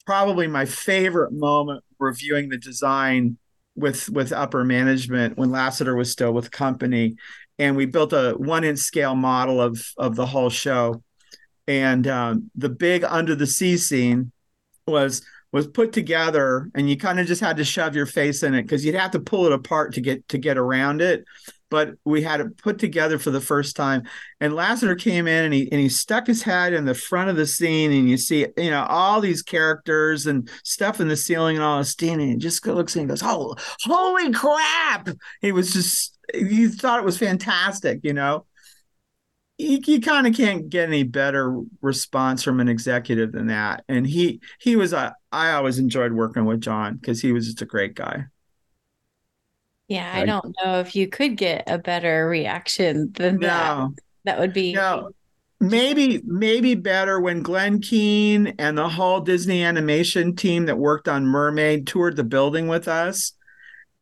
[0.06, 3.38] probably my favorite moment reviewing the design
[3.76, 7.16] with with upper management when Lasseter was still with company
[7.60, 11.02] and we built a one inch scale model of of the whole show.
[11.68, 14.32] And um, the big under the sea scene
[14.88, 18.54] was was put together, and you kind of just had to shove your face in
[18.54, 21.24] it because you'd have to pull it apart to get to get around it.
[21.70, 24.04] But we had it put together for the first time,
[24.40, 27.36] and Lasseter came in and he and he stuck his head in the front of
[27.36, 31.56] the scene, and you see you know all these characters and stuff in the ceiling
[31.56, 35.10] and all the scene, and he just looks and goes, "Oh, holy crap!"
[35.42, 38.46] He was just you thought it was fantastic, you know.
[39.58, 43.86] You, you kind of can't get any better response from an executive than that.
[43.88, 47.62] And he he was a I always enjoyed working with John because he was just
[47.62, 48.26] a great guy.
[49.88, 53.48] Yeah, I don't know if you could get a better reaction than no.
[53.48, 53.90] that.
[54.24, 55.12] That would be no.
[55.60, 61.26] Maybe maybe better when Glen Keane and the whole Disney animation team that worked on
[61.26, 63.34] Mermaid toured the building with us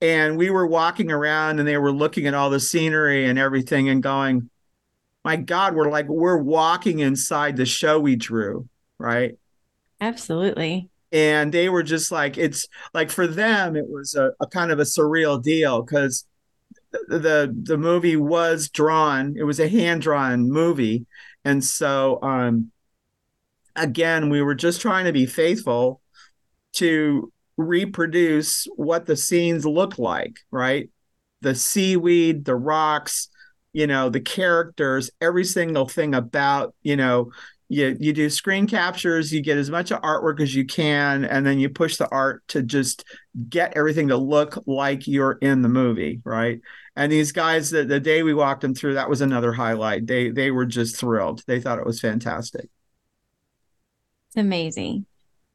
[0.04, 3.88] and we were walking around and they were looking at all the scenery and everything
[3.88, 4.50] and going
[5.24, 8.68] my god we're like we're walking inside the show we drew
[8.98, 9.38] right
[10.02, 14.72] absolutely and they were just like it's like for them it was a, a kind
[14.72, 16.26] of a surreal deal because
[17.08, 21.06] the, the movie was drawn it was a hand drawn movie
[21.46, 22.72] and so um
[23.76, 26.02] again we were just trying to be faithful
[26.74, 30.90] to reproduce what the scenes look like, right?
[31.42, 33.30] The seaweed, the rocks,
[33.74, 37.32] you know, the characters, every single thing about, you know,
[37.70, 41.60] you you do screen captures, you get as much artwork as you can, and then
[41.60, 43.06] you push the art to just
[43.50, 46.60] get everything to look like you're in the movie, right?
[46.96, 50.06] And these guys, the, the day we walked them through, that was another highlight.
[50.06, 51.44] They they were just thrilled.
[51.48, 52.70] They thought it was fantastic.
[54.28, 55.06] It's amazing.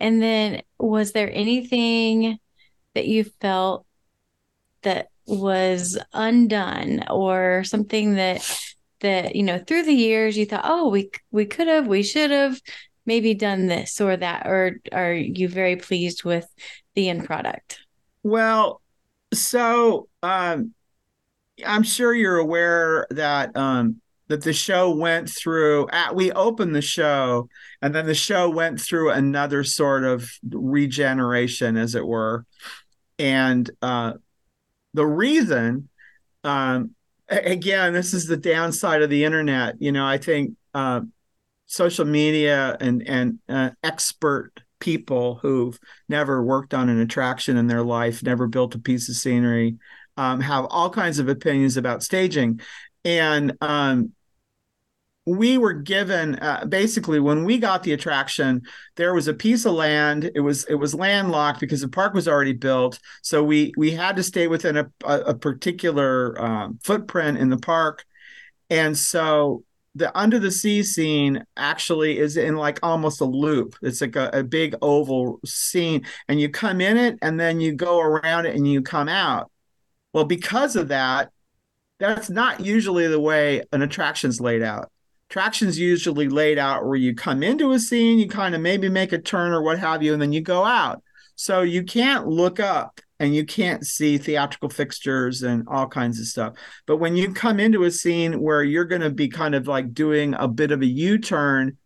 [0.01, 2.38] And then was there anything
[2.94, 3.85] that you felt
[4.83, 8.42] that was undone or something that
[9.00, 12.30] that you know through the years you thought oh we we could have we should
[12.30, 12.61] have
[13.06, 16.46] maybe done this or that or are you very pleased with
[16.94, 17.80] the end product?
[18.22, 18.80] Well
[19.34, 20.72] so um
[21.66, 26.82] i'm sure you're aware that um that the show went through at we opened the
[26.82, 27.48] show
[27.80, 32.44] and then the show went through another sort of regeneration as it were.
[33.18, 34.14] And uh,
[34.94, 35.88] the reason
[36.44, 36.94] um,
[37.28, 39.74] again this is the downside of the internet.
[39.80, 41.00] You know i think uh,
[41.66, 47.82] social media and and uh, expert people who've never worked on an attraction in their
[47.82, 49.76] life never built a piece of scenery
[50.18, 52.60] um, have all kinds of opinions about staging.
[53.04, 54.12] And um,
[55.28, 58.62] we were given uh, basically when we got the attraction
[58.96, 62.26] there was a piece of land it was it was landlocked because the park was
[62.26, 62.98] already built.
[63.22, 67.58] So we we had to stay within a, a, a particular um, footprint in the
[67.58, 68.04] park.
[68.70, 69.64] And so
[69.94, 73.76] the under the sea scene actually is in like almost a loop.
[73.82, 77.72] It's like a, a big oval scene and you come in it and then you
[77.74, 79.50] go around it and you come out.
[80.12, 81.30] Well because of that
[81.98, 84.90] that's not usually the way an attraction's laid out
[85.28, 89.12] Traction's usually laid out where you come into a scene, you kind of maybe make
[89.12, 91.02] a turn or what have you, and then you go out.
[91.34, 96.26] So you can't look up and you can't see theatrical fixtures and all kinds of
[96.26, 96.54] stuff.
[96.86, 99.92] But when you come into a scene where you're going to be kind of like
[99.92, 101.76] doing a bit of a U turn,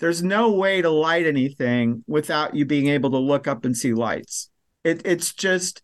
[0.00, 3.94] there's no way to light anything without you being able to look up and see
[3.94, 4.50] lights.
[4.84, 5.82] It, it's just,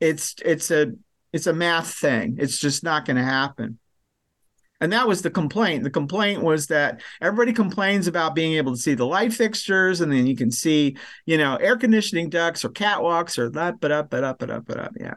[0.00, 0.92] it's, it's a,
[1.32, 2.36] it's a math thing.
[2.38, 3.78] It's just not going to happen.
[4.80, 5.84] And that was the complaint.
[5.84, 10.12] The complaint was that everybody complains about being able to see the light fixtures, and
[10.12, 14.10] then you can see, you know, air conditioning ducts or catwalks or that, but up,
[14.10, 14.92] but up, but up, but up.
[15.00, 15.14] Yeah.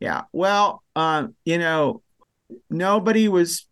[0.00, 0.22] Yeah.
[0.32, 2.02] Well, um, you know,
[2.68, 3.66] nobody was,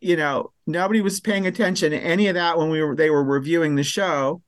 [0.00, 3.24] you know, nobody was paying attention to any of that when we were they were
[3.24, 4.42] reviewing the show.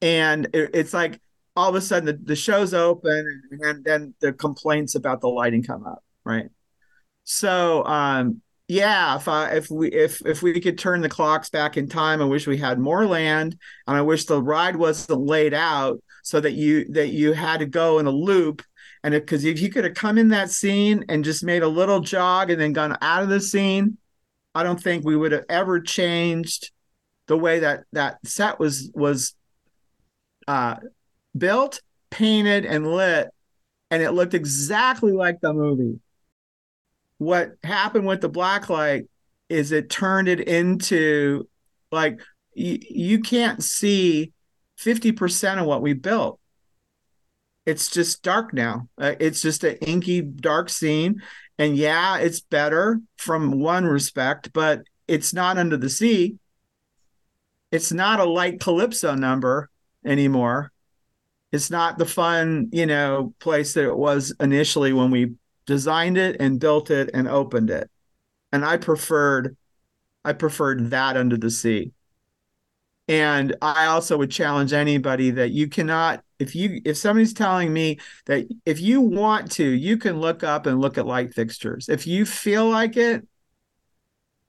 [0.00, 1.20] And it, it's like
[1.56, 5.28] all of a sudden the, the show's open and, and then the complaints about the
[5.28, 6.50] lighting come up, right?
[7.24, 11.78] So um yeah if I, if we if if we could turn the clocks back
[11.78, 15.54] in time i wish we had more land and i wish the ride wasn't laid
[15.54, 18.62] out so that you that you had to go in a loop
[19.02, 21.68] and because if, if you could have come in that scene and just made a
[21.68, 23.96] little jog and then gone out of the scene
[24.54, 26.70] i don't think we would have ever changed
[27.26, 29.34] the way that that set was was
[30.46, 30.76] uh
[31.36, 33.28] built painted and lit
[33.90, 35.98] and it looked exactly like the movie
[37.18, 39.08] what happened with the blacklight
[39.48, 41.48] is it turned it into
[41.90, 42.20] like
[42.54, 44.32] you, you can't see
[44.80, 46.38] 50% of what we built.
[47.66, 48.88] It's just dark now.
[48.96, 51.20] Uh, it's just an inky dark scene.
[51.58, 56.38] And yeah it's better from one respect but it's not under the sea.
[57.72, 59.70] It's not a light calypso number
[60.04, 60.72] anymore.
[61.50, 65.34] It's not the fun you know place that it was initially when we
[65.68, 67.88] designed it and built it and opened it.
[68.50, 69.56] And I preferred
[70.24, 71.92] I preferred that under the sea.
[73.06, 77.98] And I also would challenge anybody that you cannot if you if somebody's telling me
[78.26, 81.88] that if you want to, you can look up and look at light fixtures.
[81.88, 83.26] If you feel like it,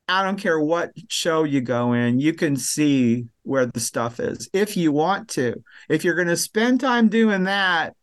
[0.08, 4.50] I don't care what show you go in, you can see where the stuff is
[4.54, 5.64] if you want to.
[5.90, 7.96] If you're going to spend time doing that,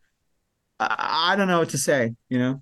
[0.79, 2.61] I don't know what to say, you know.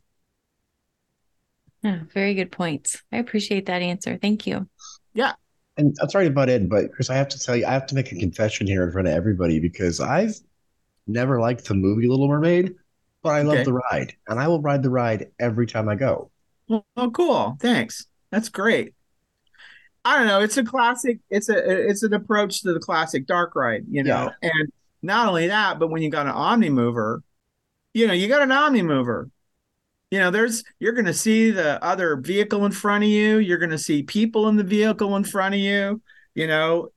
[1.86, 3.04] Yeah, very good points.
[3.12, 4.18] I appreciate that answer.
[4.20, 4.68] Thank you.
[5.14, 5.34] Yeah.
[5.78, 7.86] And I'm sorry to butt in, but Chris, I have to tell you, I have
[7.86, 10.36] to make a confession here in front of everybody because I've
[11.06, 12.74] never liked the movie Little Mermaid,
[13.22, 16.32] but I love the ride, and I will ride the ride every time I go.
[16.72, 17.56] Oh, cool!
[17.62, 18.08] Thanks.
[18.32, 18.96] That's great.
[20.04, 20.42] I don't know.
[20.42, 21.20] It's a classic.
[21.30, 24.32] It's a it's an approach to the classic dark ride, you know.
[24.42, 24.50] Yeah.
[24.52, 27.22] And not only that, but when you got an Omni mover,
[27.94, 29.30] you know, you got an Omni mover
[30.16, 33.38] you know there's you're going to see the other vehicle in front of you.
[33.38, 36.02] You're going to see people in the vehicle in front of you
[36.36, 36.90] you know?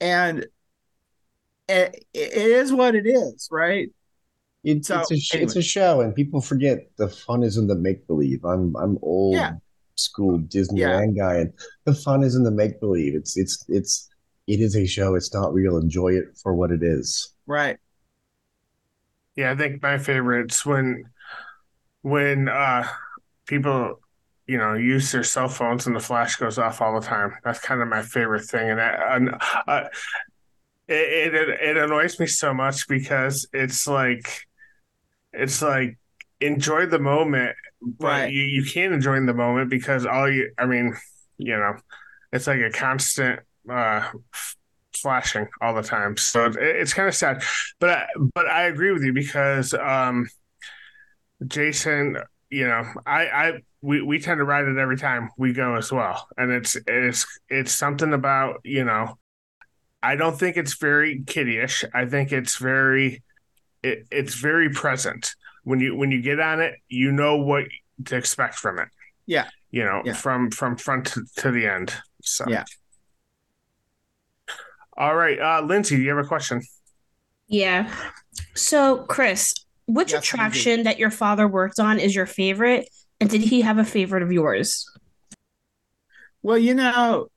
[0.00, 0.46] And
[1.68, 3.88] it, it is what it is right?
[4.64, 5.44] It's, so, it's, a, anyway.
[5.44, 8.96] it's a show and people forget the fun is in the make believe i'm i'm
[9.02, 9.54] old yeah.
[9.96, 11.24] school disneyland yeah.
[11.24, 11.52] guy and
[11.84, 14.08] the fun is in the make believe it's it's it's
[14.48, 15.14] it is a show.
[15.14, 15.76] It's not real.
[15.76, 17.32] Enjoy it for what it is.
[17.46, 17.78] Right.
[19.36, 21.04] Yeah i think my favorites when
[22.02, 22.86] when uh,
[23.46, 24.00] people
[24.46, 27.34] you know use their cell phones and the flash goes off all the time.
[27.44, 29.34] That's kind of my favorite thing, and, and
[29.66, 29.84] uh,
[30.88, 34.46] it, it it annoys me so much because it's like
[35.32, 35.98] it's like
[36.40, 38.32] enjoy the moment, but right.
[38.32, 40.94] you you can't enjoy the moment because all you I mean
[41.38, 41.76] you know
[42.32, 44.08] it's like a constant uh,
[44.94, 46.16] flashing all the time.
[46.16, 47.42] So it, it's kind of sad,
[47.78, 50.28] but I, but I agree with you because um,
[51.46, 52.16] Jason,
[52.50, 55.92] you know, I, I we, we tend to ride it every time we go as
[55.92, 56.28] well.
[56.36, 59.18] And it's it's it's something about, you know,
[60.02, 61.84] I don't think it's very kiddish.
[61.92, 63.22] I think it's very
[63.82, 65.34] it, it's very present.
[65.64, 67.64] When you when you get on it, you know what
[68.06, 68.88] to expect from it.
[69.26, 69.48] Yeah.
[69.70, 70.12] You know, yeah.
[70.12, 71.94] from from front to, to the end.
[72.22, 72.64] So Yeah.
[74.96, 75.38] All right.
[75.40, 76.62] Uh Lindsay, do you have a question?
[77.48, 77.92] Yeah.
[78.54, 79.54] So Chris,
[79.94, 82.88] which yes, attraction that your father worked on is your favorite?
[83.20, 84.90] And did he have a favorite of yours?
[86.42, 87.28] Well, you know,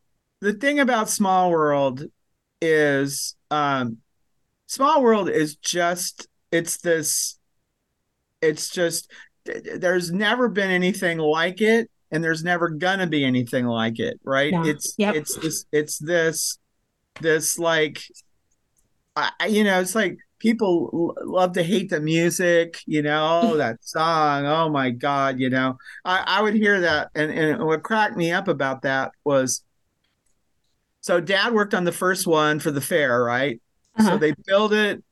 [0.41, 2.03] the thing about Small World
[2.61, 3.97] is um
[4.67, 7.37] Small World is just it's this
[8.41, 9.11] it's just
[9.45, 14.51] there's never been anything like it and there's never gonna be anything like it right
[14.53, 14.65] Yeah.
[14.65, 15.15] it's Yep.
[15.15, 16.57] it's this it's this
[17.21, 18.01] this like
[19.15, 23.57] I, I- you know it's like people love to hate the music you know oh,
[23.63, 27.83] that song oh my god you know i, I would hear that and, and what
[27.83, 29.63] cracked me up about that was
[31.01, 33.61] so dad worked on the first one for the fair right
[33.97, 34.17] so Uh-huh.
[34.17, 35.03] they build it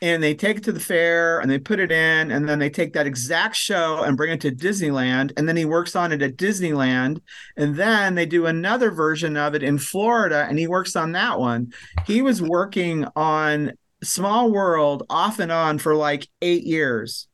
[0.00, 2.70] and they take it to the fair and they put it in and then they
[2.70, 6.22] take that exact show and bring it to Disneyland and then he works on it
[6.22, 7.20] at Disneyland
[7.58, 11.38] and then they do another version of it in Florida and he works on that
[11.38, 11.72] one.
[12.06, 13.72] He was working on
[14.02, 17.28] Small World off and on for like 8 years.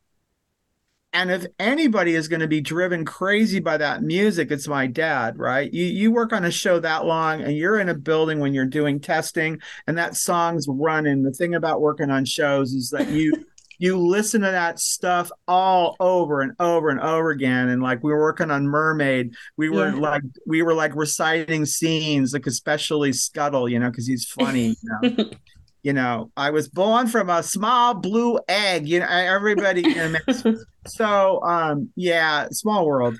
[1.11, 5.39] And if anybody is going to be driven crazy by that music, it's my dad,
[5.39, 5.71] right?
[5.73, 8.65] You you work on a show that long and you're in a building when you're
[8.67, 11.23] doing testing and that song's running.
[11.23, 13.33] The thing about working on shows is that you
[13.79, 17.69] you listen to that stuff all over and over and over again.
[17.69, 19.95] And like we were working on Mermaid, we were Yeah.
[19.95, 25.09] like we were like reciting scenes, like especially Scuttle, you know, because he's funny, you
[25.17, 25.31] know.
[25.83, 28.87] you know, I was born from a small blue egg.
[28.87, 29.81] You know, everybody.
[29.81, 30.55] You know,
[30.87, 33.17] so, um, yeah, small world.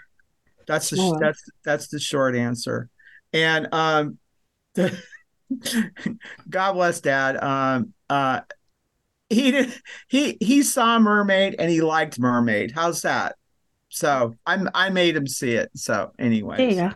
[0.67, 2.89] That's the that's that's the short answer.
[3.33, 4.17] And um,
[6.49, 7.41] God bless Dad.
[7.41, 8.41] Um, uh,
[9.29, 9.73] he did
[10.07, 12.71] he he saw Mermaid and he liked Mermaid.
[12.71, 13.35] How's that?
[13.89, 15.71] So I'm I made him see it.
[15.75, 16.93] So anyway, go.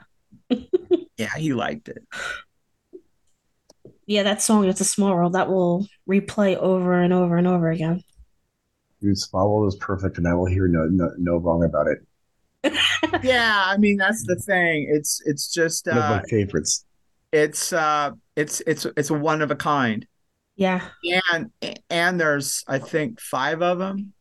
[1.17, 2.03] yeah, he liked it.
[4.05, 7.69] Yeah, that song, It's a Small World, that will replay over and over and over
[7.71, 8.03] again.
[9.01, 11.99] Dude, Small World is perfect, and I will hear no no, no wrong about it.
[13.23, 14.87] Yeah, I mean that's the thing.
[14.89, 16.85] It's it's just One of uh, my favorites.
[17.31, 20.05] it's uh it's it's it's a one of a kind
[20.55, 20.81] Yeah.
[21.33, 21.51] and
[21.89, 24.13] and there's i think five of them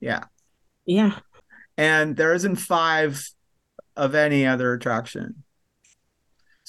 [0.00, 0.24] yeah
[0.86, 1.18] Yeah.
[1.76, 3.22] and there isn't five
[3.96, 5.44] of any other attraction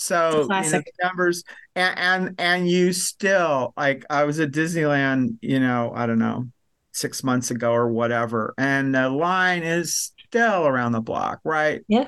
[0.02, 0.86] so It's you know, classic.
[0.86, 1.44] the numbers
[1.76, 6.48] and, and and you still like i was at disneyland you know i don't know
[6.92, 12.08] six months ago or whatever and the line is still around the block right Yeah.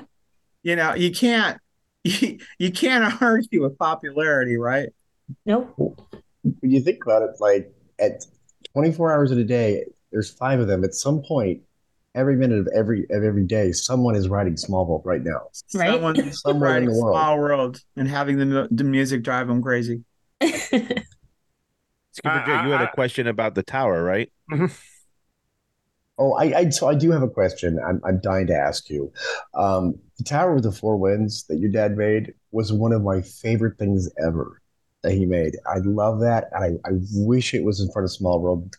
[0.62, 1.58] you know you can't
[2.04, 4.88] you, you can't argue with popularity right
[5.46, 5.72] Nope.
[6.42, 8.26] When you think about it, like at
[8.74, 10.84] 24 hours in a day, there's five of them.
[10.84, 11.62] At some point,
[12.14, 15.48] every minute of every of every day, someone is riding Small World right now.
[15.74, 15.90] Right.
[15.90, 17.14] Someone's Somewhere in the world.
[17.16, 20.02] Small World and having the, the music drive them crazy.
[20.40, 21.00] Skipper
[22.24, 24.32] I- Jay, you had a question about the tower, right?
[26.16, 27.78] Oh, I, I so I do have a question.
[27.84, 29.12] I'm I'm dying to ask you.
[29.54, 33.20] Um, the Tower with the Four Winds that your dad made was one of my
[33.20, 34.62] favorite things ever
[35.02, 35.56] that he made.
[35.66, 38.76] I love that, and I, I wish it was in front of Small World.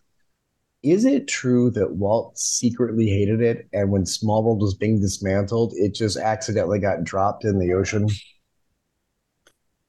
[0.86, 5.73] Is it true that Walt secretly hated it, and when Small World was being dismantled,
[5.75, 8.07] it just accidentally got dropped in the ocean?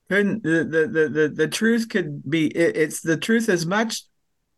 [0.09, 4.05] Couldn't the the the the, truth could be it, it's the truth as much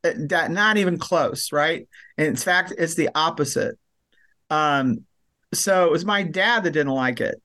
[0.05, 1.89] uh, that not even close, right?
[2.17, 3.77] And in fact, it's the opposite.
[4.49, 5.07] Um,
[5.53, 7.43] so it was my dad that didn't like it.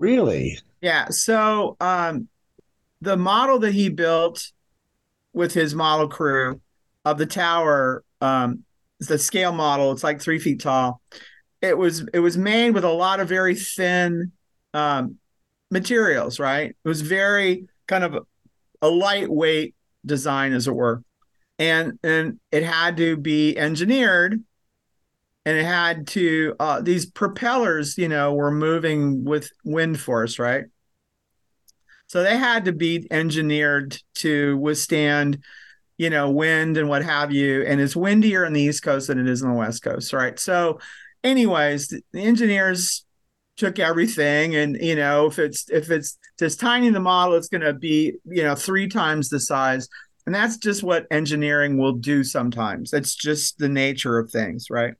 [0.00, 0.58] Really?
[0.80, 1.10] Yeah.
[1.10, 2.26] So um,
[3.00, 4.50] the model that he built
[5.32, 6.60] with his model crew
[7.10, 8.64] of the tower, um,
[9.00, 11.00] the scale model, it's like three feet tall.
[11.60, 14.32] It was it was made with a lot of very thin
[14.74, 15.16] um,
[15.70, 16.70] materials, right?
[16.70, 18.26] It was very kind of
[18.82, 21.02] a lightweight design, as it were,
[21.58, 24.42] and and it had to be engineered
[25.48, 30.64] and it had to uh, these propellers you know were moving with wind force right
[32.06, 35.42] so they had to be engineered to withstand
[35.98, 39.18] you know wind and what have you and it's windier on the east coast than
[39.18, 40.38] it is on the west coast right?
[40.38, 40.78] So
[41.22, 43.04] anyways the, engineers
[43.56, 47.60] took everything and you know if it's if it's just tiny the model it's going
[47.60, 49.88] to be you know three times the size
[50.28, 52.90] and that's just what engineering will do sometimes.
[52.90, 54.92] That's just the nature of things right?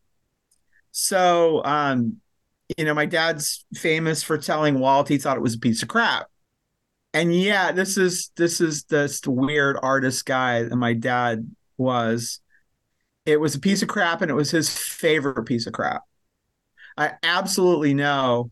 [0.90, 2.16] So, um,
[2.78, 5.88] you know, my dad's famous for telling Walt he thought it was a piece of
[5.88, 6.28] crap.
[7.14, 12.40] And yeah, this is this is this weird artist guy that my dad was.
[13.24, 16.02] It was a piece of crap and it was his favorite piece of crap.
[16.96, 18.50] I absolutely know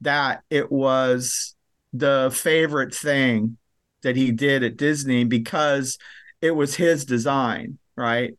[0.00, 1.54] that it was
[1.92, 3.56] the favorite thing
[4.02, 5.98] that he did at Disney because
[6.40, 8.34] it was his design, right?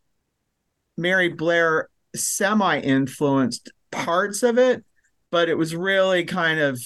[0.98, 4.84] Mary Blair semi influenced parts of it,
[5.32, 6.80] but it was really kind of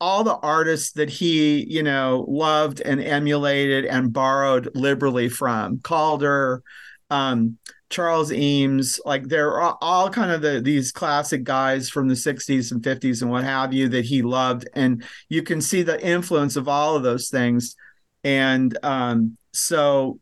[0.00, 6.62] all the artists that he, you know, loved and emulated and borrowed liberally from Calder,
[7.10, 7.58] um,
[7.90, 12.82] Charles Eames, like they're all, kind of the these classic guys from the 60s and
[12.82, 14.68] 50s and what have you that he loved.
[14.74, 17.74] And you can see the influence of all of those things.
[18.22, 20.20] And um, so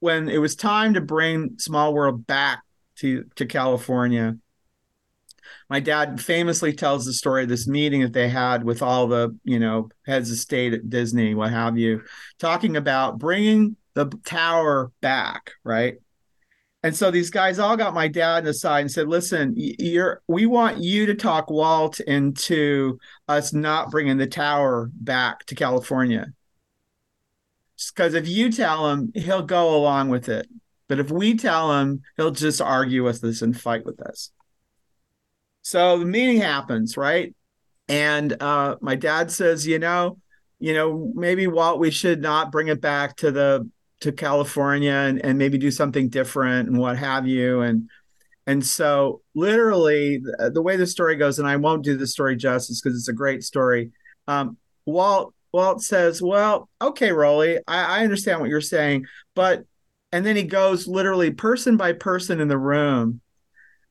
[0.00, 2.62] when it was time to bring Small World back
[2.96, 4.36] to, to California,
[5.68, 9.36] my dad famously tells the story of this meeting that they had with all the
[9.44, 12.02] you know heads of state at disney what have you
[12.38, 15.96] talking about bringing the tower back right?
[16.84, 20.78] And so these guys all got my dad aside and said listen you're we want
[20.78, 26.26] you to talk walt into us not bringing the tower back to california.
[27.92, 30.46] Because if you tell him he'll go along with it.
[30.88, 34.30] But if we tell him he'll just argue with us and fight with us
[35.68, 37.34] so the meeting happens, right?
[37.88, 40.16] And uh, my dad says, you know,
[40.58, 43.68] you know, maybe Walt, we should not bring it back to the
[44.00, 47.60] to California and, and maybe do something different and what have you.
[47.60, 47.90] And
[48.46, 52.34] and so literally the, the way the story goes, and I won't do the story
[52.34, 53.90] justice because it's a great story.
[54.26, 54.56] Um,
[54.86, 59.04] Walt Walt says, Well, okay, Rolly, I, I understand what you're saying,
[59.34, 59.64] but
[60.12, 63.20] and then he goes literally person by person in the room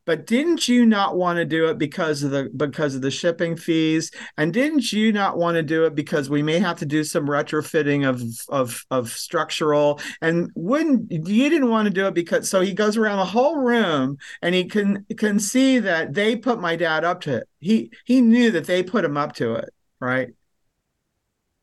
[0.08, 3.58] but didn't you not want to do it because of the because of the shipping
[3.58, 7.04] fees and didn't you not want to do it because we may have to do
[7.04, 12.50] some retrofitting of of of structural and wouldn't you didn't want to do it because
[12.50, 16.60] so he goes around the whole room and he can can see that they put
[16.60, 19.70] my dad up to it he he knew that they put him up to it
[20.00, 20.30] right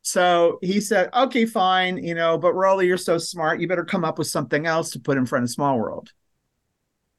[0.06, 3.58] so he said, okay, fine, you know, but Rolly, you're so smart.
[3.58, 6.10] You better come up with something else to put in front of Small World.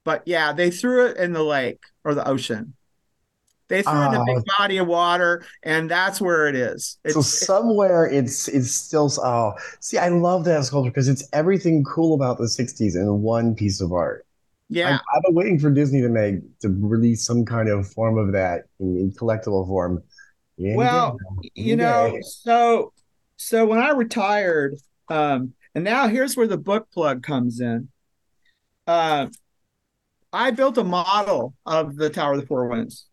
[0.05, 2.75] But yeah, they threw it in the lake or the ocean.
[3.67, 4.57] They threw it in a big ah.
[4.59, 6.99] body of water, and that's where it is.
[7.03, 11.83] It's, so somewhere it's it's still oh see I love that sculpture because it's everything
[11.83, 14.25] cool about the '60s in one piece of art.
[14.69, 18.19] Yeah, I've, I've, been waiting for Disney to make to release some kind of form
[18.19, 20.03] of that in, in collectible form.
[20.57, 21.17] Yeah, well,
[21.55, 22.93] you know, so
[23.37, 24.75] so when I retired,
[25.09, 27.89] um, and now here's where the book plug comes in.
[28.85, 29.27] Uh,
[30.35, 33.07] I built a model of the Tower of the Four Winds,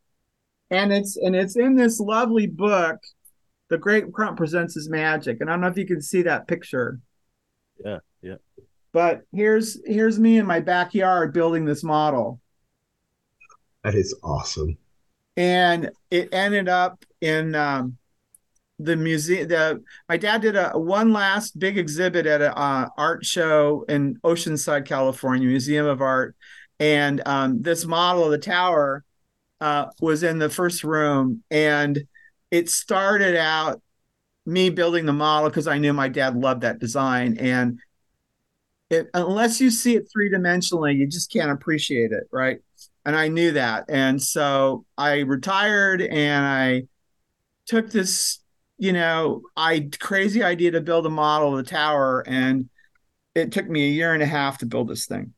[0.70, 2.99] and it's and it's in this lovely book.
[3.68, 6.47] The Great Crump presents his magic, and I don't know if you can see that
[6.47, 7.01] picture.
[7.83, 8.35] Yeah, yeah.
[8.93, 12.41] But here's here's me in my backyard building this model.
[13.85, 14.77] That is awesome.
[15.37, 17.97] And it ended up in um,
[18.79, 19.49] the museum.
[19.49, 24.16] The my dad did a one last big exhibit at an uh, art show in
[24.25, 26.37] Oceanside, California, Museum of Art,
[26.83, 29.05] and um, this model of the tower
[29.61, 32.03] uh, was in the first room and
[32.51, 33.80] it started out
[34.45, 37.78] me building the model because i knew my dad loved that design and
[38.91, 42.59] it, unless you see it three dimensionally you just can't appreciate it right?
[43.05, 46.83] And i knew that and so i retired and i
[47.66, 48.41] took this
[48.78, 52.68] you know i crazy idea to build a model of the tower and
[53.37, 55.33] it took me a year and a half to build this thing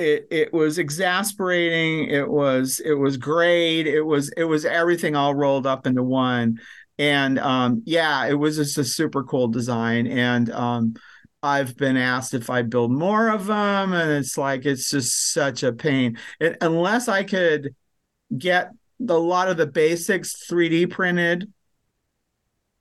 [0.00, 5.34] it it was exasperating it was it was great it was it was everything all
[5.34, 6.58] rolled up into one.
[6.98, 10.06] And um, yeah it was just a super cool design.
[10.06, 10.94] And um,
[11.42, 15.62] i've been asked if i build more of them and it's like it's just such
[15.62, 16.18] a pain.
[16.38, 17.74] It, unless i could
[18.36, 18.70] get
[19.08, 21.50] a lot of the basics 3d printed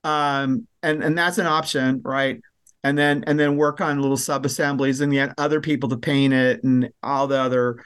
[0.03, 2.41] um, and and that's an option right
[2.83, 6.33] and then and then work on little sub assemblies and get other people to paint
[6.33, 7.83] it and all the other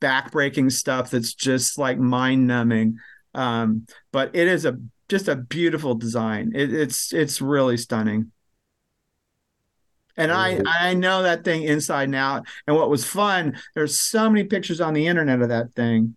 [0.00, 2.98] backbreaking stuff that's just like mind numbing
[3.34, 4.78] um, but it is a
[5.08, 8.30] just a beautiful design it, it's it's really stunning
[10.16, 12.46] and I I know that thing inside and out.
[12.66, 16.16] And what was fun, there's so many pictures on the internet of that thing.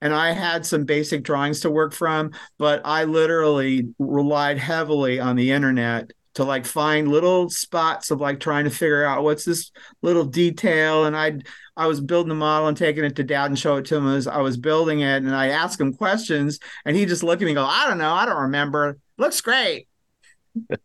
[0.00, 5.34] And I had some basic drawings to work from, but I literally relied heavily on
[5.34, 9.70] the internet to like find little spots of like trying to figure out what's this
[10.02, 11.32] little detail and i
[11.76, 14.08] i was building the model and taking it to dad and show it to him
[14.08, 17.44] as i was building it and i asked him questions and he just looked at
[17.46, 18.98] me and go i don't know i don't remember.
[19.16, 19.86] Looks great.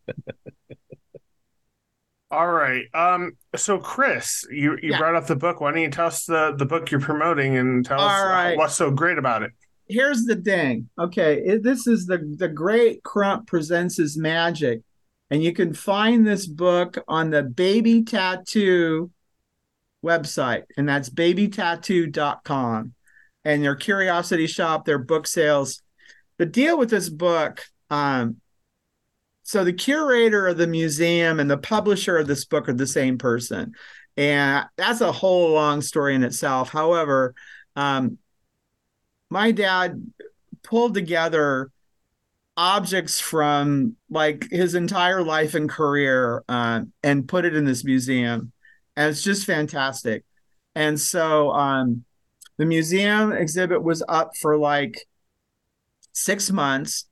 [2.32, 5.00] All right um so chris you you yeah.
[5.00, 5.62] brought up the book.
[5.62, 8.56] Why don't you tell us the the book you're promoting and tell all us right.
[8.56, 9.52] what's so great about it?
[9.88, 10.89] Here's the thing.
[11.00, 14.82] Okay it, this is the the great crump presents his magic
[15.30, 19.11] and you can find this book on the Baby Tattoo
[20.03, 22.93] website, and that's babytattoo.com.
[23.45, 25.82] And their curiosity shop, their book sales.
[26.38, 28.38] The deal with this book Um,
[29.43, 33.17] so the curator of the museum and the publisher of this book are the same
[33.17, 33.73] person.
[34.15, 36.69] And that's a whole long story in itself.
[36.69, 37.34] However,
[37.75, 38.19] um,
[39.32, 40.05] my dad
[40.61, 41.71] pulled together
[42.60, 48.51] objects from like his entire life and career uh, and put it in this museum
[48.99, 50.26] and it's just fantastic.
[50.76, 52.03] And so um,
[52.57, 55.07] the museum exhibit was up for like
[56.12, 57.05] six months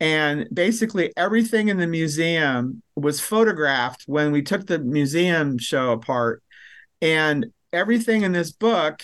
[0.00, 6.42] and basically everything in the museum was photographed when we took the museum show apart.
[7.00, 9.02] And everything in this book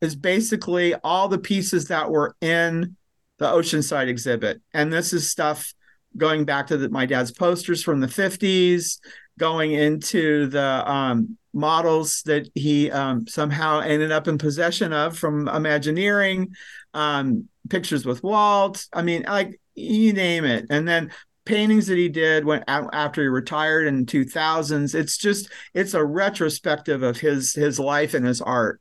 [0.00, 2.96] is basically all the pieces that were in
[3.44, 4.62] the Oceanside exhibit.
[4.72, 5.74] And this is stuff
[6.16, 9.00] going back to the, my dad's posters from the 50s,
[9.38, 15.46] going into the um, models that he um, somehow ended up in possession of from
[15.46, 16.54] Imagineering,
[16.94, 18.86] um, pictures with Walt.
[18.94, 20.66] I mean, like you name it.
[20.70, 21.10] And then
[21.44, 24.94] paintings that he did when after he retired in 2000s.
[24.94, 28.80] It's just it's a retrospective of his his life and his art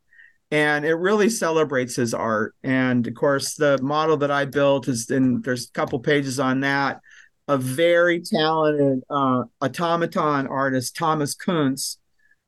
[0.53, 2.53] and it really celebrates his art.
[2.63, 6.59] And of course, the model that I built is in there's a couple pages on
[6.59, 7.01] that.
[7.47, 11.97] A very talented uh, automaton artist, Thomas Kuntz,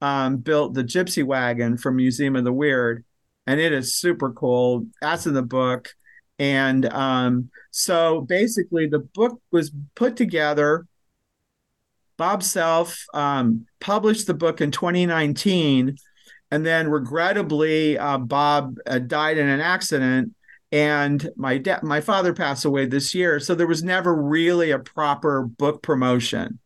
[0.01, 3.03] um, built the Gypsy Wagon from Museum of the Weird,
[3.47, 4.85] and it is super cool.
[5.01, 5.89] That's in the book.
[6.37, 10.85] And um, so basically, the book was put together.
[12.17, 15.97] Bob Self um, published the book in 2019
[16.55, 20.33] and then regrettably, uh, Bob uh, died in an accident,
[20.71, 23.41] and my dad, my father passed away this year.
[23.41, 26.59] So there was never really a proper book promotion.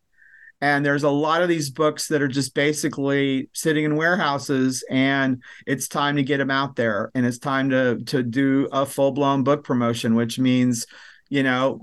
[0.62, 5.42] And there's a lot of these books that are just basically sitting in warehouses, and
[5.66, 9.12] it's time to get them out there, and it's time to to do a full
[9.12, 10.86] blown book promotion, which means,
[11.30, 11.82] you know,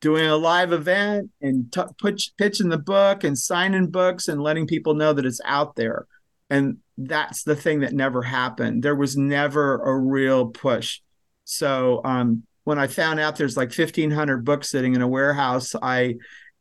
[0.00, 4.68] doing a live event and t- put, pitching the book and signing books and letting
[4.68, 6.06] people know that it's out there
[6.50, 8.82] and that's the thing that never happened.
[8.82, 11.00] There was never a real push.
[11.44, 16.14] So um, when i found out there's like 1500 books sitting in a warehouse i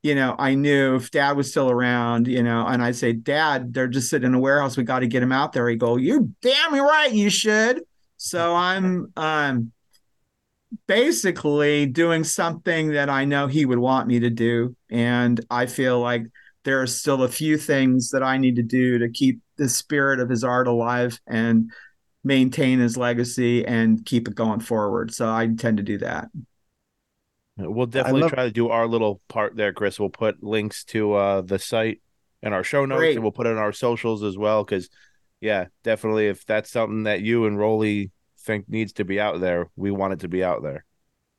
[0.04, 3.74] you know i knew if dad was still around you know and i'd say dad
[3.74, 4.78] they're just sitting in a warehouse.
[4.78, 5.68] We got to get them out there.
[5.68, 7.84] He go you damn right you should.
[8.16, 9.74] So i'm um
[10.88, 14.78] basically doing something that i know he would want me to do.
[14.90, 16.24] And i feel like
[16.64, 20.20] there are still a few things that i need to do to keep the spirit
[20.20, 21.72] of his art alive and
[22.24, 25.14] maintain his legacy and keep it going forward.
[25.14, 26.28] So I intend to do that.
[27.58, 30.00] We'll definitely love- try to do our little part there, Chris.
[30.00, 32.02] We'll put links to uh, the site
[32.44, 33.16] and our show notes, Great.
[33.16, 34.64] and we'll put it in our socials as well.
[34.64, 34.90] Because,
[35.42, 39.70] yeah, definitely, if that's something that you and Rolly think needs to be out there,
[39.76, 40.86] we want it to be out there.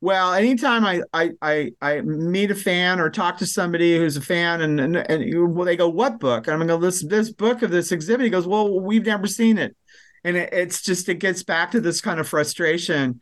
[0.01, 4.21] Well, anytime I, I I I meet a fan or talk to somebody who's a
[4.21, 7.33] fan, and and, and well, they go, "What book?" And I'm gonna go, "This this
[7.33, 9.77] book of this exhibit." He goes, "Well, we've never seen it,"
[10.23, 13.21] and it, it's just it gets back to this kind of frustration,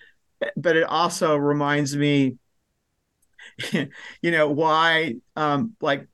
[0.56, 2.36] but it also reminds me,
[3.72, 6.06] you know, why um like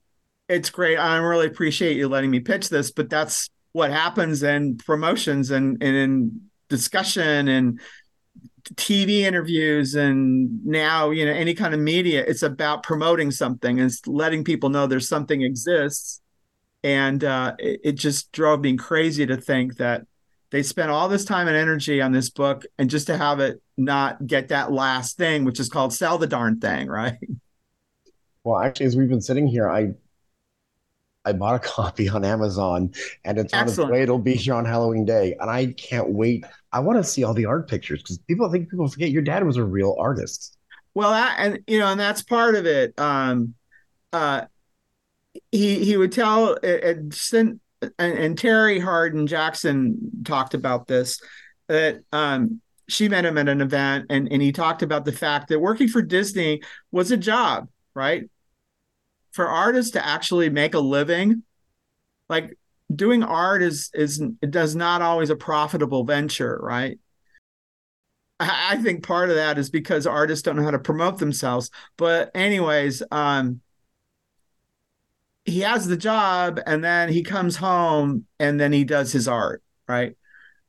[0.49, 0.97] it's great.
[0.97, 5.81] I really appreciate you letting me pitch this, but that's what happens in promotions and
[5.83, 7.79] and in discussion and
[8.75, 13.91] TV interviews and now you know any kind of media it's about promoting something and
[14.07, 16.21] letting people know there's something exists.
[16.85, 20.05] And uh, it, it, just drove me crazy to think that
[20.51, 23.61] they spent all this time and energy on this book and just to have it
[23.77, 27.17] not get that last thing which is called sell the darn thing right?
[28.43, 29.93] Well actually as we've been sitting here i
[31.25, 32.93] I bought a copy on Amazon
[33.23, 33.79] and it's Excellent.
[33.79, 34.01] on its way.
[34.03, 35.35] It'll be here on Halloween Day.
[35.39, 36.45] And I can't wait.
[36.71, 39.21] I want to see all the art pictures because people I think people forget your
[39.21, 40.57] dad was a real artist.
[40.95, 42.93] Well, that, and you know, and that's part of it.
[42.99, 43.55] Um,
[44.11, 44.45] uh,
[45.51, 47.59] he he would tell and, and,
[47.99, 51.19] and Terri Hardin Jackson talked about this
[51.67, 55.49] that um, she met him at an event and and he talked about the fact
[55.49, 56.61] that working for Disney
[56.91, 58.29] was a job, right?
[59.33, 61.43] For artists to actually make a living,
[62.29, 62.57] like
[62.93, 66.99] doing art is is it does not always a profitable venture, right?
[68.39, 71.71] I, I think part of that is because artists don't know how to promote themselves.
[71.97, 73.61] But anyways, um,
[75.45, 79.61] he has the job and then he comes home and then he does his art,
[79.87, 80.15] right?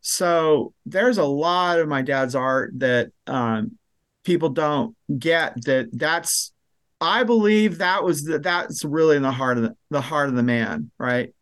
[0.01, 3.79] So there's a lot of my dad's art that um,
[4.25, 6.53] people don't get that that's
[7.01, 10.35] I believe that was the, that's really in the heart of the, the heart of
[10.35, 11.35] the man, right?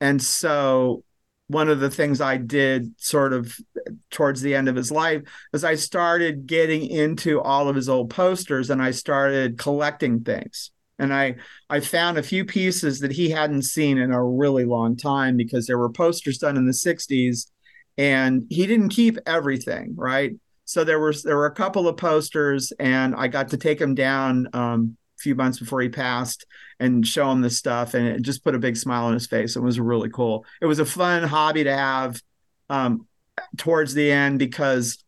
[0.00, 1.04] And so
[1.48, 3.56] one of the things I did sort of
[4.10, 8.10] towards the end of his life is I started getting into all of his old
[8.10, 10.70] posters and I started collecting things.
[10.98, 11.36] And I
[11.70, 15.66] I found a few pieces that he hadn't seen in a really long time because
[15.66, 17.50] there were posters done in the 60s
[17.96, 20.32] and he didn't keep everything, right?
[20.68, 23.94] So there was there were a couple of posters and I got to take him
[23.94, 26.44] down um, a few months before he passed
[26.78, 29.56] and show him the stuff and it just put a big smile on his face.
[29.56, 30.44] It was really cool.
[30.60, 32.20] It was a fun hobby to have
[32.68, 33.06] um,
[33.56, 35.02] towards the end because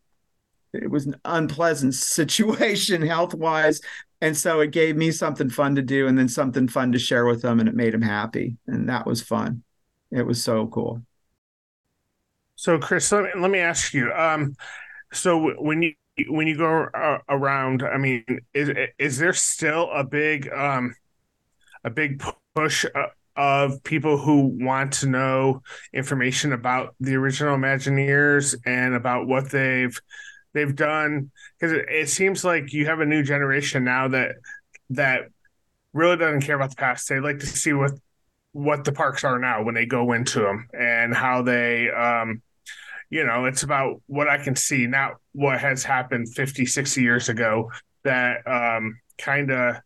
[0.72, 3.82] it was an unpleasant situation health wise.
[4.22, 7.26] And so it gave me something fun to do and then something fun to share
[7.26, 8.56] with him and it made him happy.
[8.66, 9.62] And that was fun.
[10.11, 11.02] It was so cool.
[12.56, 14.56] So Chris, let me, let me ask you, um,
[15.12, 15.94] so when you,
[16.28, 20.94] when you go uh, around, I mean, is is there still a big um,
[21.84, 22.22] a big
[22.54, 23.06] push uh,
[23.36, 29.98] of people who want to know information about the original Imagineers and about what they've
[30.52, 34.32] they've done because it, it seems like you have a new generation now that
[34.90, 35.22] that
[35.92, 37.08] really doesn't care about the past.
[37.08, 37.92] They like to see what
[38.52, 42.42] what the parks are now when they go into them and how they um
[43.11, 47.28] you know it's about what i can see not what has happened 50 60 years
[47.28, 47.70] ago
[48.04, 49.76] that um kind of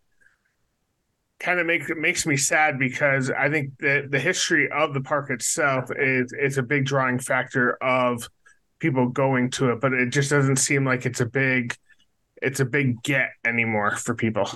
[1.40, 5.30] kind of make makes me sad because I think that the history of the park
[5.30, 8.28] itself is is a big drawing factor of
[8.78, 11.76] people going to it, but it just doesn't seem like it's a big
[12.40, 14.48] it's a big get anymore for people.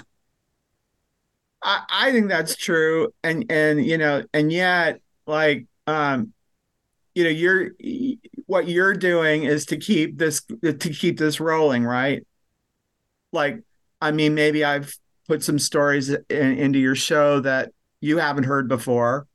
[1.62, 3.12] I, I think that's true.
[3.22, 6.32] And and you know, and yet like um
[7.14, 7.72] you know, you're
[8.48, 12.26] what you're doing is to keep this to keep this rolling, right?
[13.30, 13.60] Like
[14.00, 14.92] I mean, maybe I've
[15.28, 17.70] put some stories in, into your show that
[18.00, 19.26] you haven't heard before.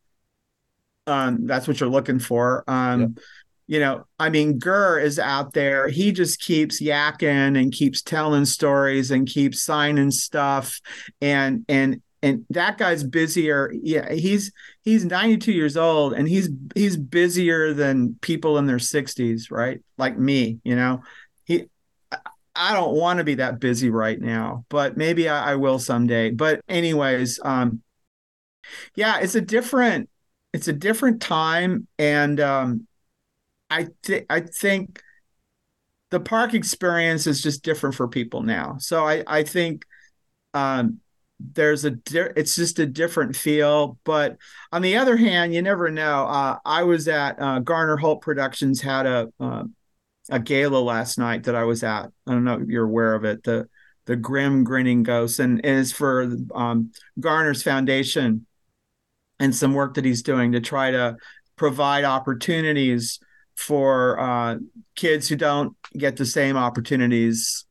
[1.06, 2.64] Um, that's what you're looking for.
[2.68, 3.08] Um, yeah.
[3.66, 5.88] You know, I mean, Gurr is out there.
[5.88, 10.82] He just keeps yakking and keeps telling stories and keeps signing stuff,
[11.22, 13.72] and and and that guy's busier.
[13.84, 14.52] Yeah, he's
[14.82, 19.82] he's 92 years old, and he's he's busier than people in their 60s, right?
[19.98, 21.02] Like me, you know.
[21.44, 21.66] He
[22.56, 26.32] I don't want to be that busy right now, but maybe I, I will someday.
[26.32, 27.82] But anyways, um,
[28.96, 30.10] yeah, it's a different,
[30.54, 32.88] it's a different time, and um,
[33.70, 35.02] I think I think
[36.12, 38.78] the park experience is just different for people now.
[38.80, 39.84] So I I think
[40.54, 41.00] um,
[41.52, 43.98] there's a di- it's just a different feel.
[44.04, 44.38] But
[44.72, 46.26] on the other hand, you never know.
[46.26, 49.64] Uh, I was at uh, Garner Holt Productions had a uh,
[50.30, 52.06] a gala last night that I was at.
[52.28, 53.44] I don't know if you're aware of it.
[53.44, 53.68] The
[54.06, 58.46] the grim grinning ghost and, and it's for um, Garner's foundation
[59.40, 61.16] and some work that he's doing to try to
[61.56, 63.20] provide opportunities
[63.56, 64.58] for uh,
[64.96, 67.66] kids who don't get the same opportunities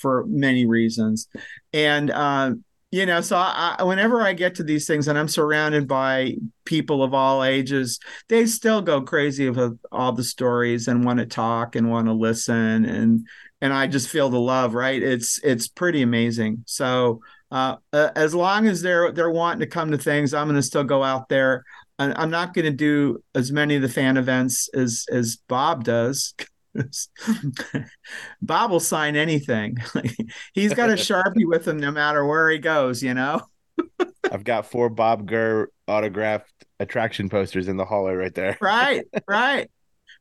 [0.00, 1.28] for many reasons.
[1.72, 2.52] And uh,
[2.92, 7.02] you know so I, whenever i get to these things and i'm surrounded by people
[7.02, 11.74] of all ages they still go crazy with all the stories and want to talk
[11.74, 13.26] and want to listen and
[13.60, 15.02] and i just feel the love right?
[15.02, 16.64] It's it's pretty amazing.
[16.66, 17.20] So
[17.50, 20.84] uh, as long as they're they're wanting to come to things i'm going to still
[20.84, 21.64] go out there.
[21.98, 26.34] I'm not going to do as many of the fan events as as bob does
[28.42, 29.76] Bob will sign anything.
[30.54, 33.02] He's got a sharpie with him no matter where he goes.
[33.02, 33.42] You know.
[34.30, 38.58] I've got four Bob Gurr autographed attraction posters in the hallway right there.
[38.60, 39.70] right, right.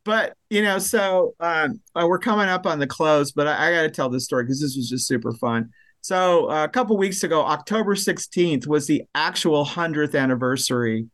[0.04, 3.74] But you know, so um, uh, we're coming up on the close, but I, I
[3.74, 5.72] got to tell this story because this was just super fun.
[6.02, 11.08] So uh, a couple weeks ago, October 16th was the actual 100th anniversary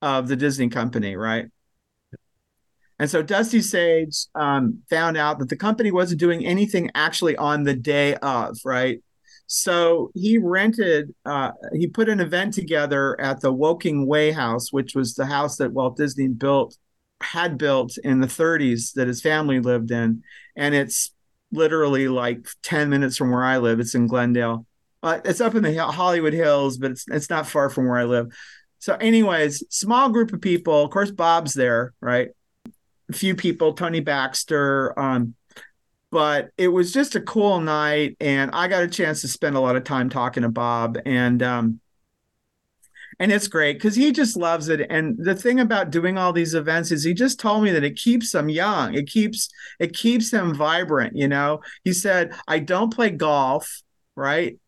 [0.00, 1.46] of the Disney company, right?
[2.98, 7.62] And so Dusty Sage um, found out that the company wasn't doing anything actually on
[7.62, 9.00] the day of, right?
[9.46, 14.94] So he rented, uh, he put an event together at the Woking Way House, which
[14.94, 16.76] was the house that Walt Disney built,
[17.22, 20.22] had built in the 30s that his family lived in.
[20.56, 21.12] And it's
[21.50, 23.80] literally like 10 minutes from where I live.
[23.80, 24.66] It's in Glendale.
[25.02, 28.04] Uh, it's up in the Hollywood Hills, but it's it's not far from where I
[28.04, 28.36] live.
[28.80, 30.84] So, anyways, small group of people.
[30.84, 32.30] Of course, Bob's there, right?
[33.12, 34.98] Few people, Tony Baxter.
[34.98, 35.34] Um,
[36.10, 39.60] but it was just a cool night, and I got a chance to spend a
[39.60, 41.80] lot of time talking to Bob, and um,
[43.20, 44.86] and it's great because he just loves it.
[44.88, 47.96] And the thing about doing all these events is he just told me that it
[47.96, 48.94] keeps him young.
[48.94, 51.14] It keeps it keeps him vibrant.
[51.14, 53.82] You know, he said, "I don't play golf,
[54.16, 54.58] right?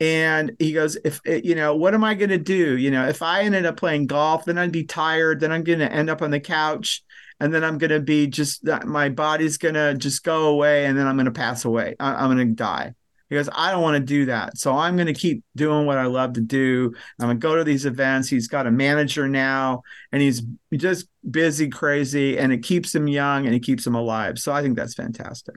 [0.00, 3.08] and he goes if it, you know what am i going to do you know
[3.08, 6.08] if i ended up playing golf then i'd be tired then i'm going to end
[6.08, 7.02] up on the couch
[7.40, 10.98] and then i'm going to be just my body's going to just go away and
[10.98, 11.94] then i'm going to pass away.
[11.98, 12.94] I, am going to die.
[13.28, 14.56] He goes i don't want to do that.
[14.58, 16.94] So i'm going to keep doing what i love to do.
[17.18, 18.28] I'm going to go to these events.
[18.28, 19.82] He's got a manager now
[20.12, 20.42] and he's
[20.74, 24.38] just busy crazy and it keeps him young and it keeps him alive.
[24.38, 25.56] So i think that's fantastic.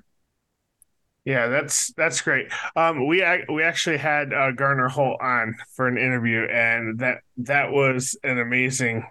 [1.23, 2.47] Yeah, that's that's great.
[2.75, 7.71] Um, we we actually had uh, Garner Holt on for an interview, and that that
[7.71, 9.05] was an amazing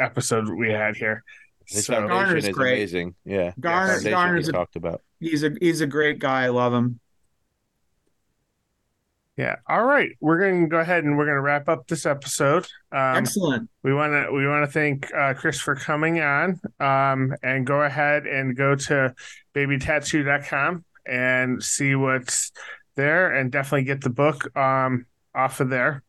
[0.00, 1.22] episode we had here.
[1.68, 2.74] His so, Garner's is great.
[2.74, 3.14] amazing.
[3.24, 5.02] Yeah, Garner, yeah, Garner's a, talked about.
[5.20, 6.44] He's a he's a great guy.
[6.44, 7.00] I love him.
[9.36, 9.56] Yeah.
[9.68, 12.66] All right, we're going to go ahead and we're going to wrap up this episode.
[12.90, 13.68] Um, Excellent.
[13.82, 16.58] We want to we want to thank uh, Chris for coming on.
[16.80, 19.14] Um, and go ahead and go to
[19.54, 22.50] babytattoo.com and see what's
[22.94, 25.04] there and definitely get the book um,
[25.34, 26.02] off of there.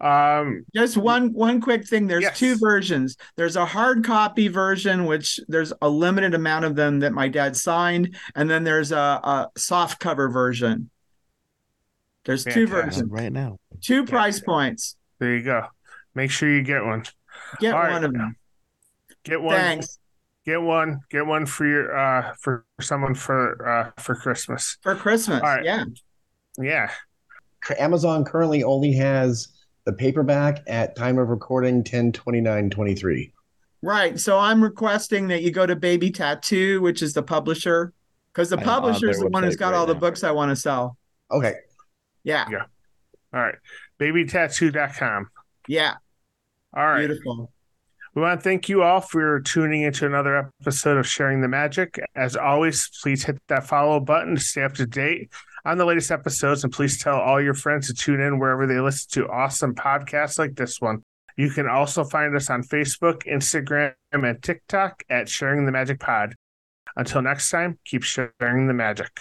[0.00, 2.06] Um, Just one one quick thing.
[2.06, 2.38] There's yes.
[2.38, 3.16] two versions.
[3.36, 7.56] There's a hard copy version, which there's a limited amount of them that my dad
[7.56, 10.90] signed, and then there's a, a soft cover version.
[12.24, 13.58] There's two versions right now.
[13.80, 14.96] Two price points.
[15.18, 15.66] There you go.
[16.14, 17.04] Make sure you get one.
[17.58, 18.04] Get All one right.
[18.04, 18.36] of them.
[19.24, 19.56] Get one.
[19.56, 19.98] Thanks
[20.48, 25.42] get one get one for your uh for someone for uh for christmas for christmas
[25.42, 25.62] All right.
[25.62, 25.84] yeah
[26.58, 26.90] yeah
[27.78, 29.48] amazon currently only has
[29.88, 33.32] the paperback at time of recording 10 29 23
[33.80, 34.20] right.
[34.20, 37.94] So i'm requesting that you go to baby tattoo which is the publisher
[38.30, 39.94] because the publisher is the one who's got right all now.
[39.94, 40.98] the books i want to sell.
[41.30, 41.54] Okay.
[42.22, 42.44] Yeah.
[42.50, 42.64] Yeah.
[43.32, 43.54] All right.
[43.98, 45.30] Babytattoo.com
[45.68, 45.94] yeah.
[46.76, 47.06] All right.
[47.06, 47.50] Beautiful.
[48.14, 51.98] We want to thank you all for tuning into another episode of Sharing the Magic.
[52.14, 55.32] As always, please hit that follow button to stay up to date
[55.68, 56.64] on the latest episodes.
[56.64, 60.38] And please tell all your friends to tune in wherever they listen to awesome podcasts
[60.38, 61.02] like this one.
[61.36, 66.34] You can also find us on Facebook, Instagram, and TikTok at Sharing the Magic Pod.
[66.96, 69.20] Until next time, keep sharing the magic.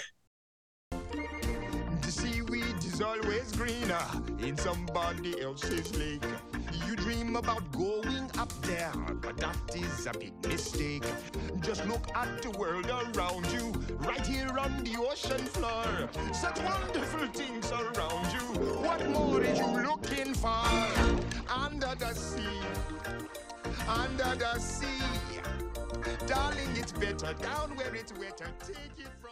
[0.89, 3.99] The seaweed is always greener
[4.39, 6.23] in somebody else's lake.
[7.07, 8.91] Dream about going up there,
[9.21, 11.05] but that is a big mistake.
[11.61, 16.09] Just look at the world around you, right here on the ocean floor.
[16.33, 18.61] Such wonderful things around you.
[18.83, 20.67] What more are you looking for?
[21.49, 22.59] Under the sea,
[23.87, 25.39] under the sea.
[26.25, 28.51] Darling, it's better down where it's wetter.
[28.65, 29.26] Take it from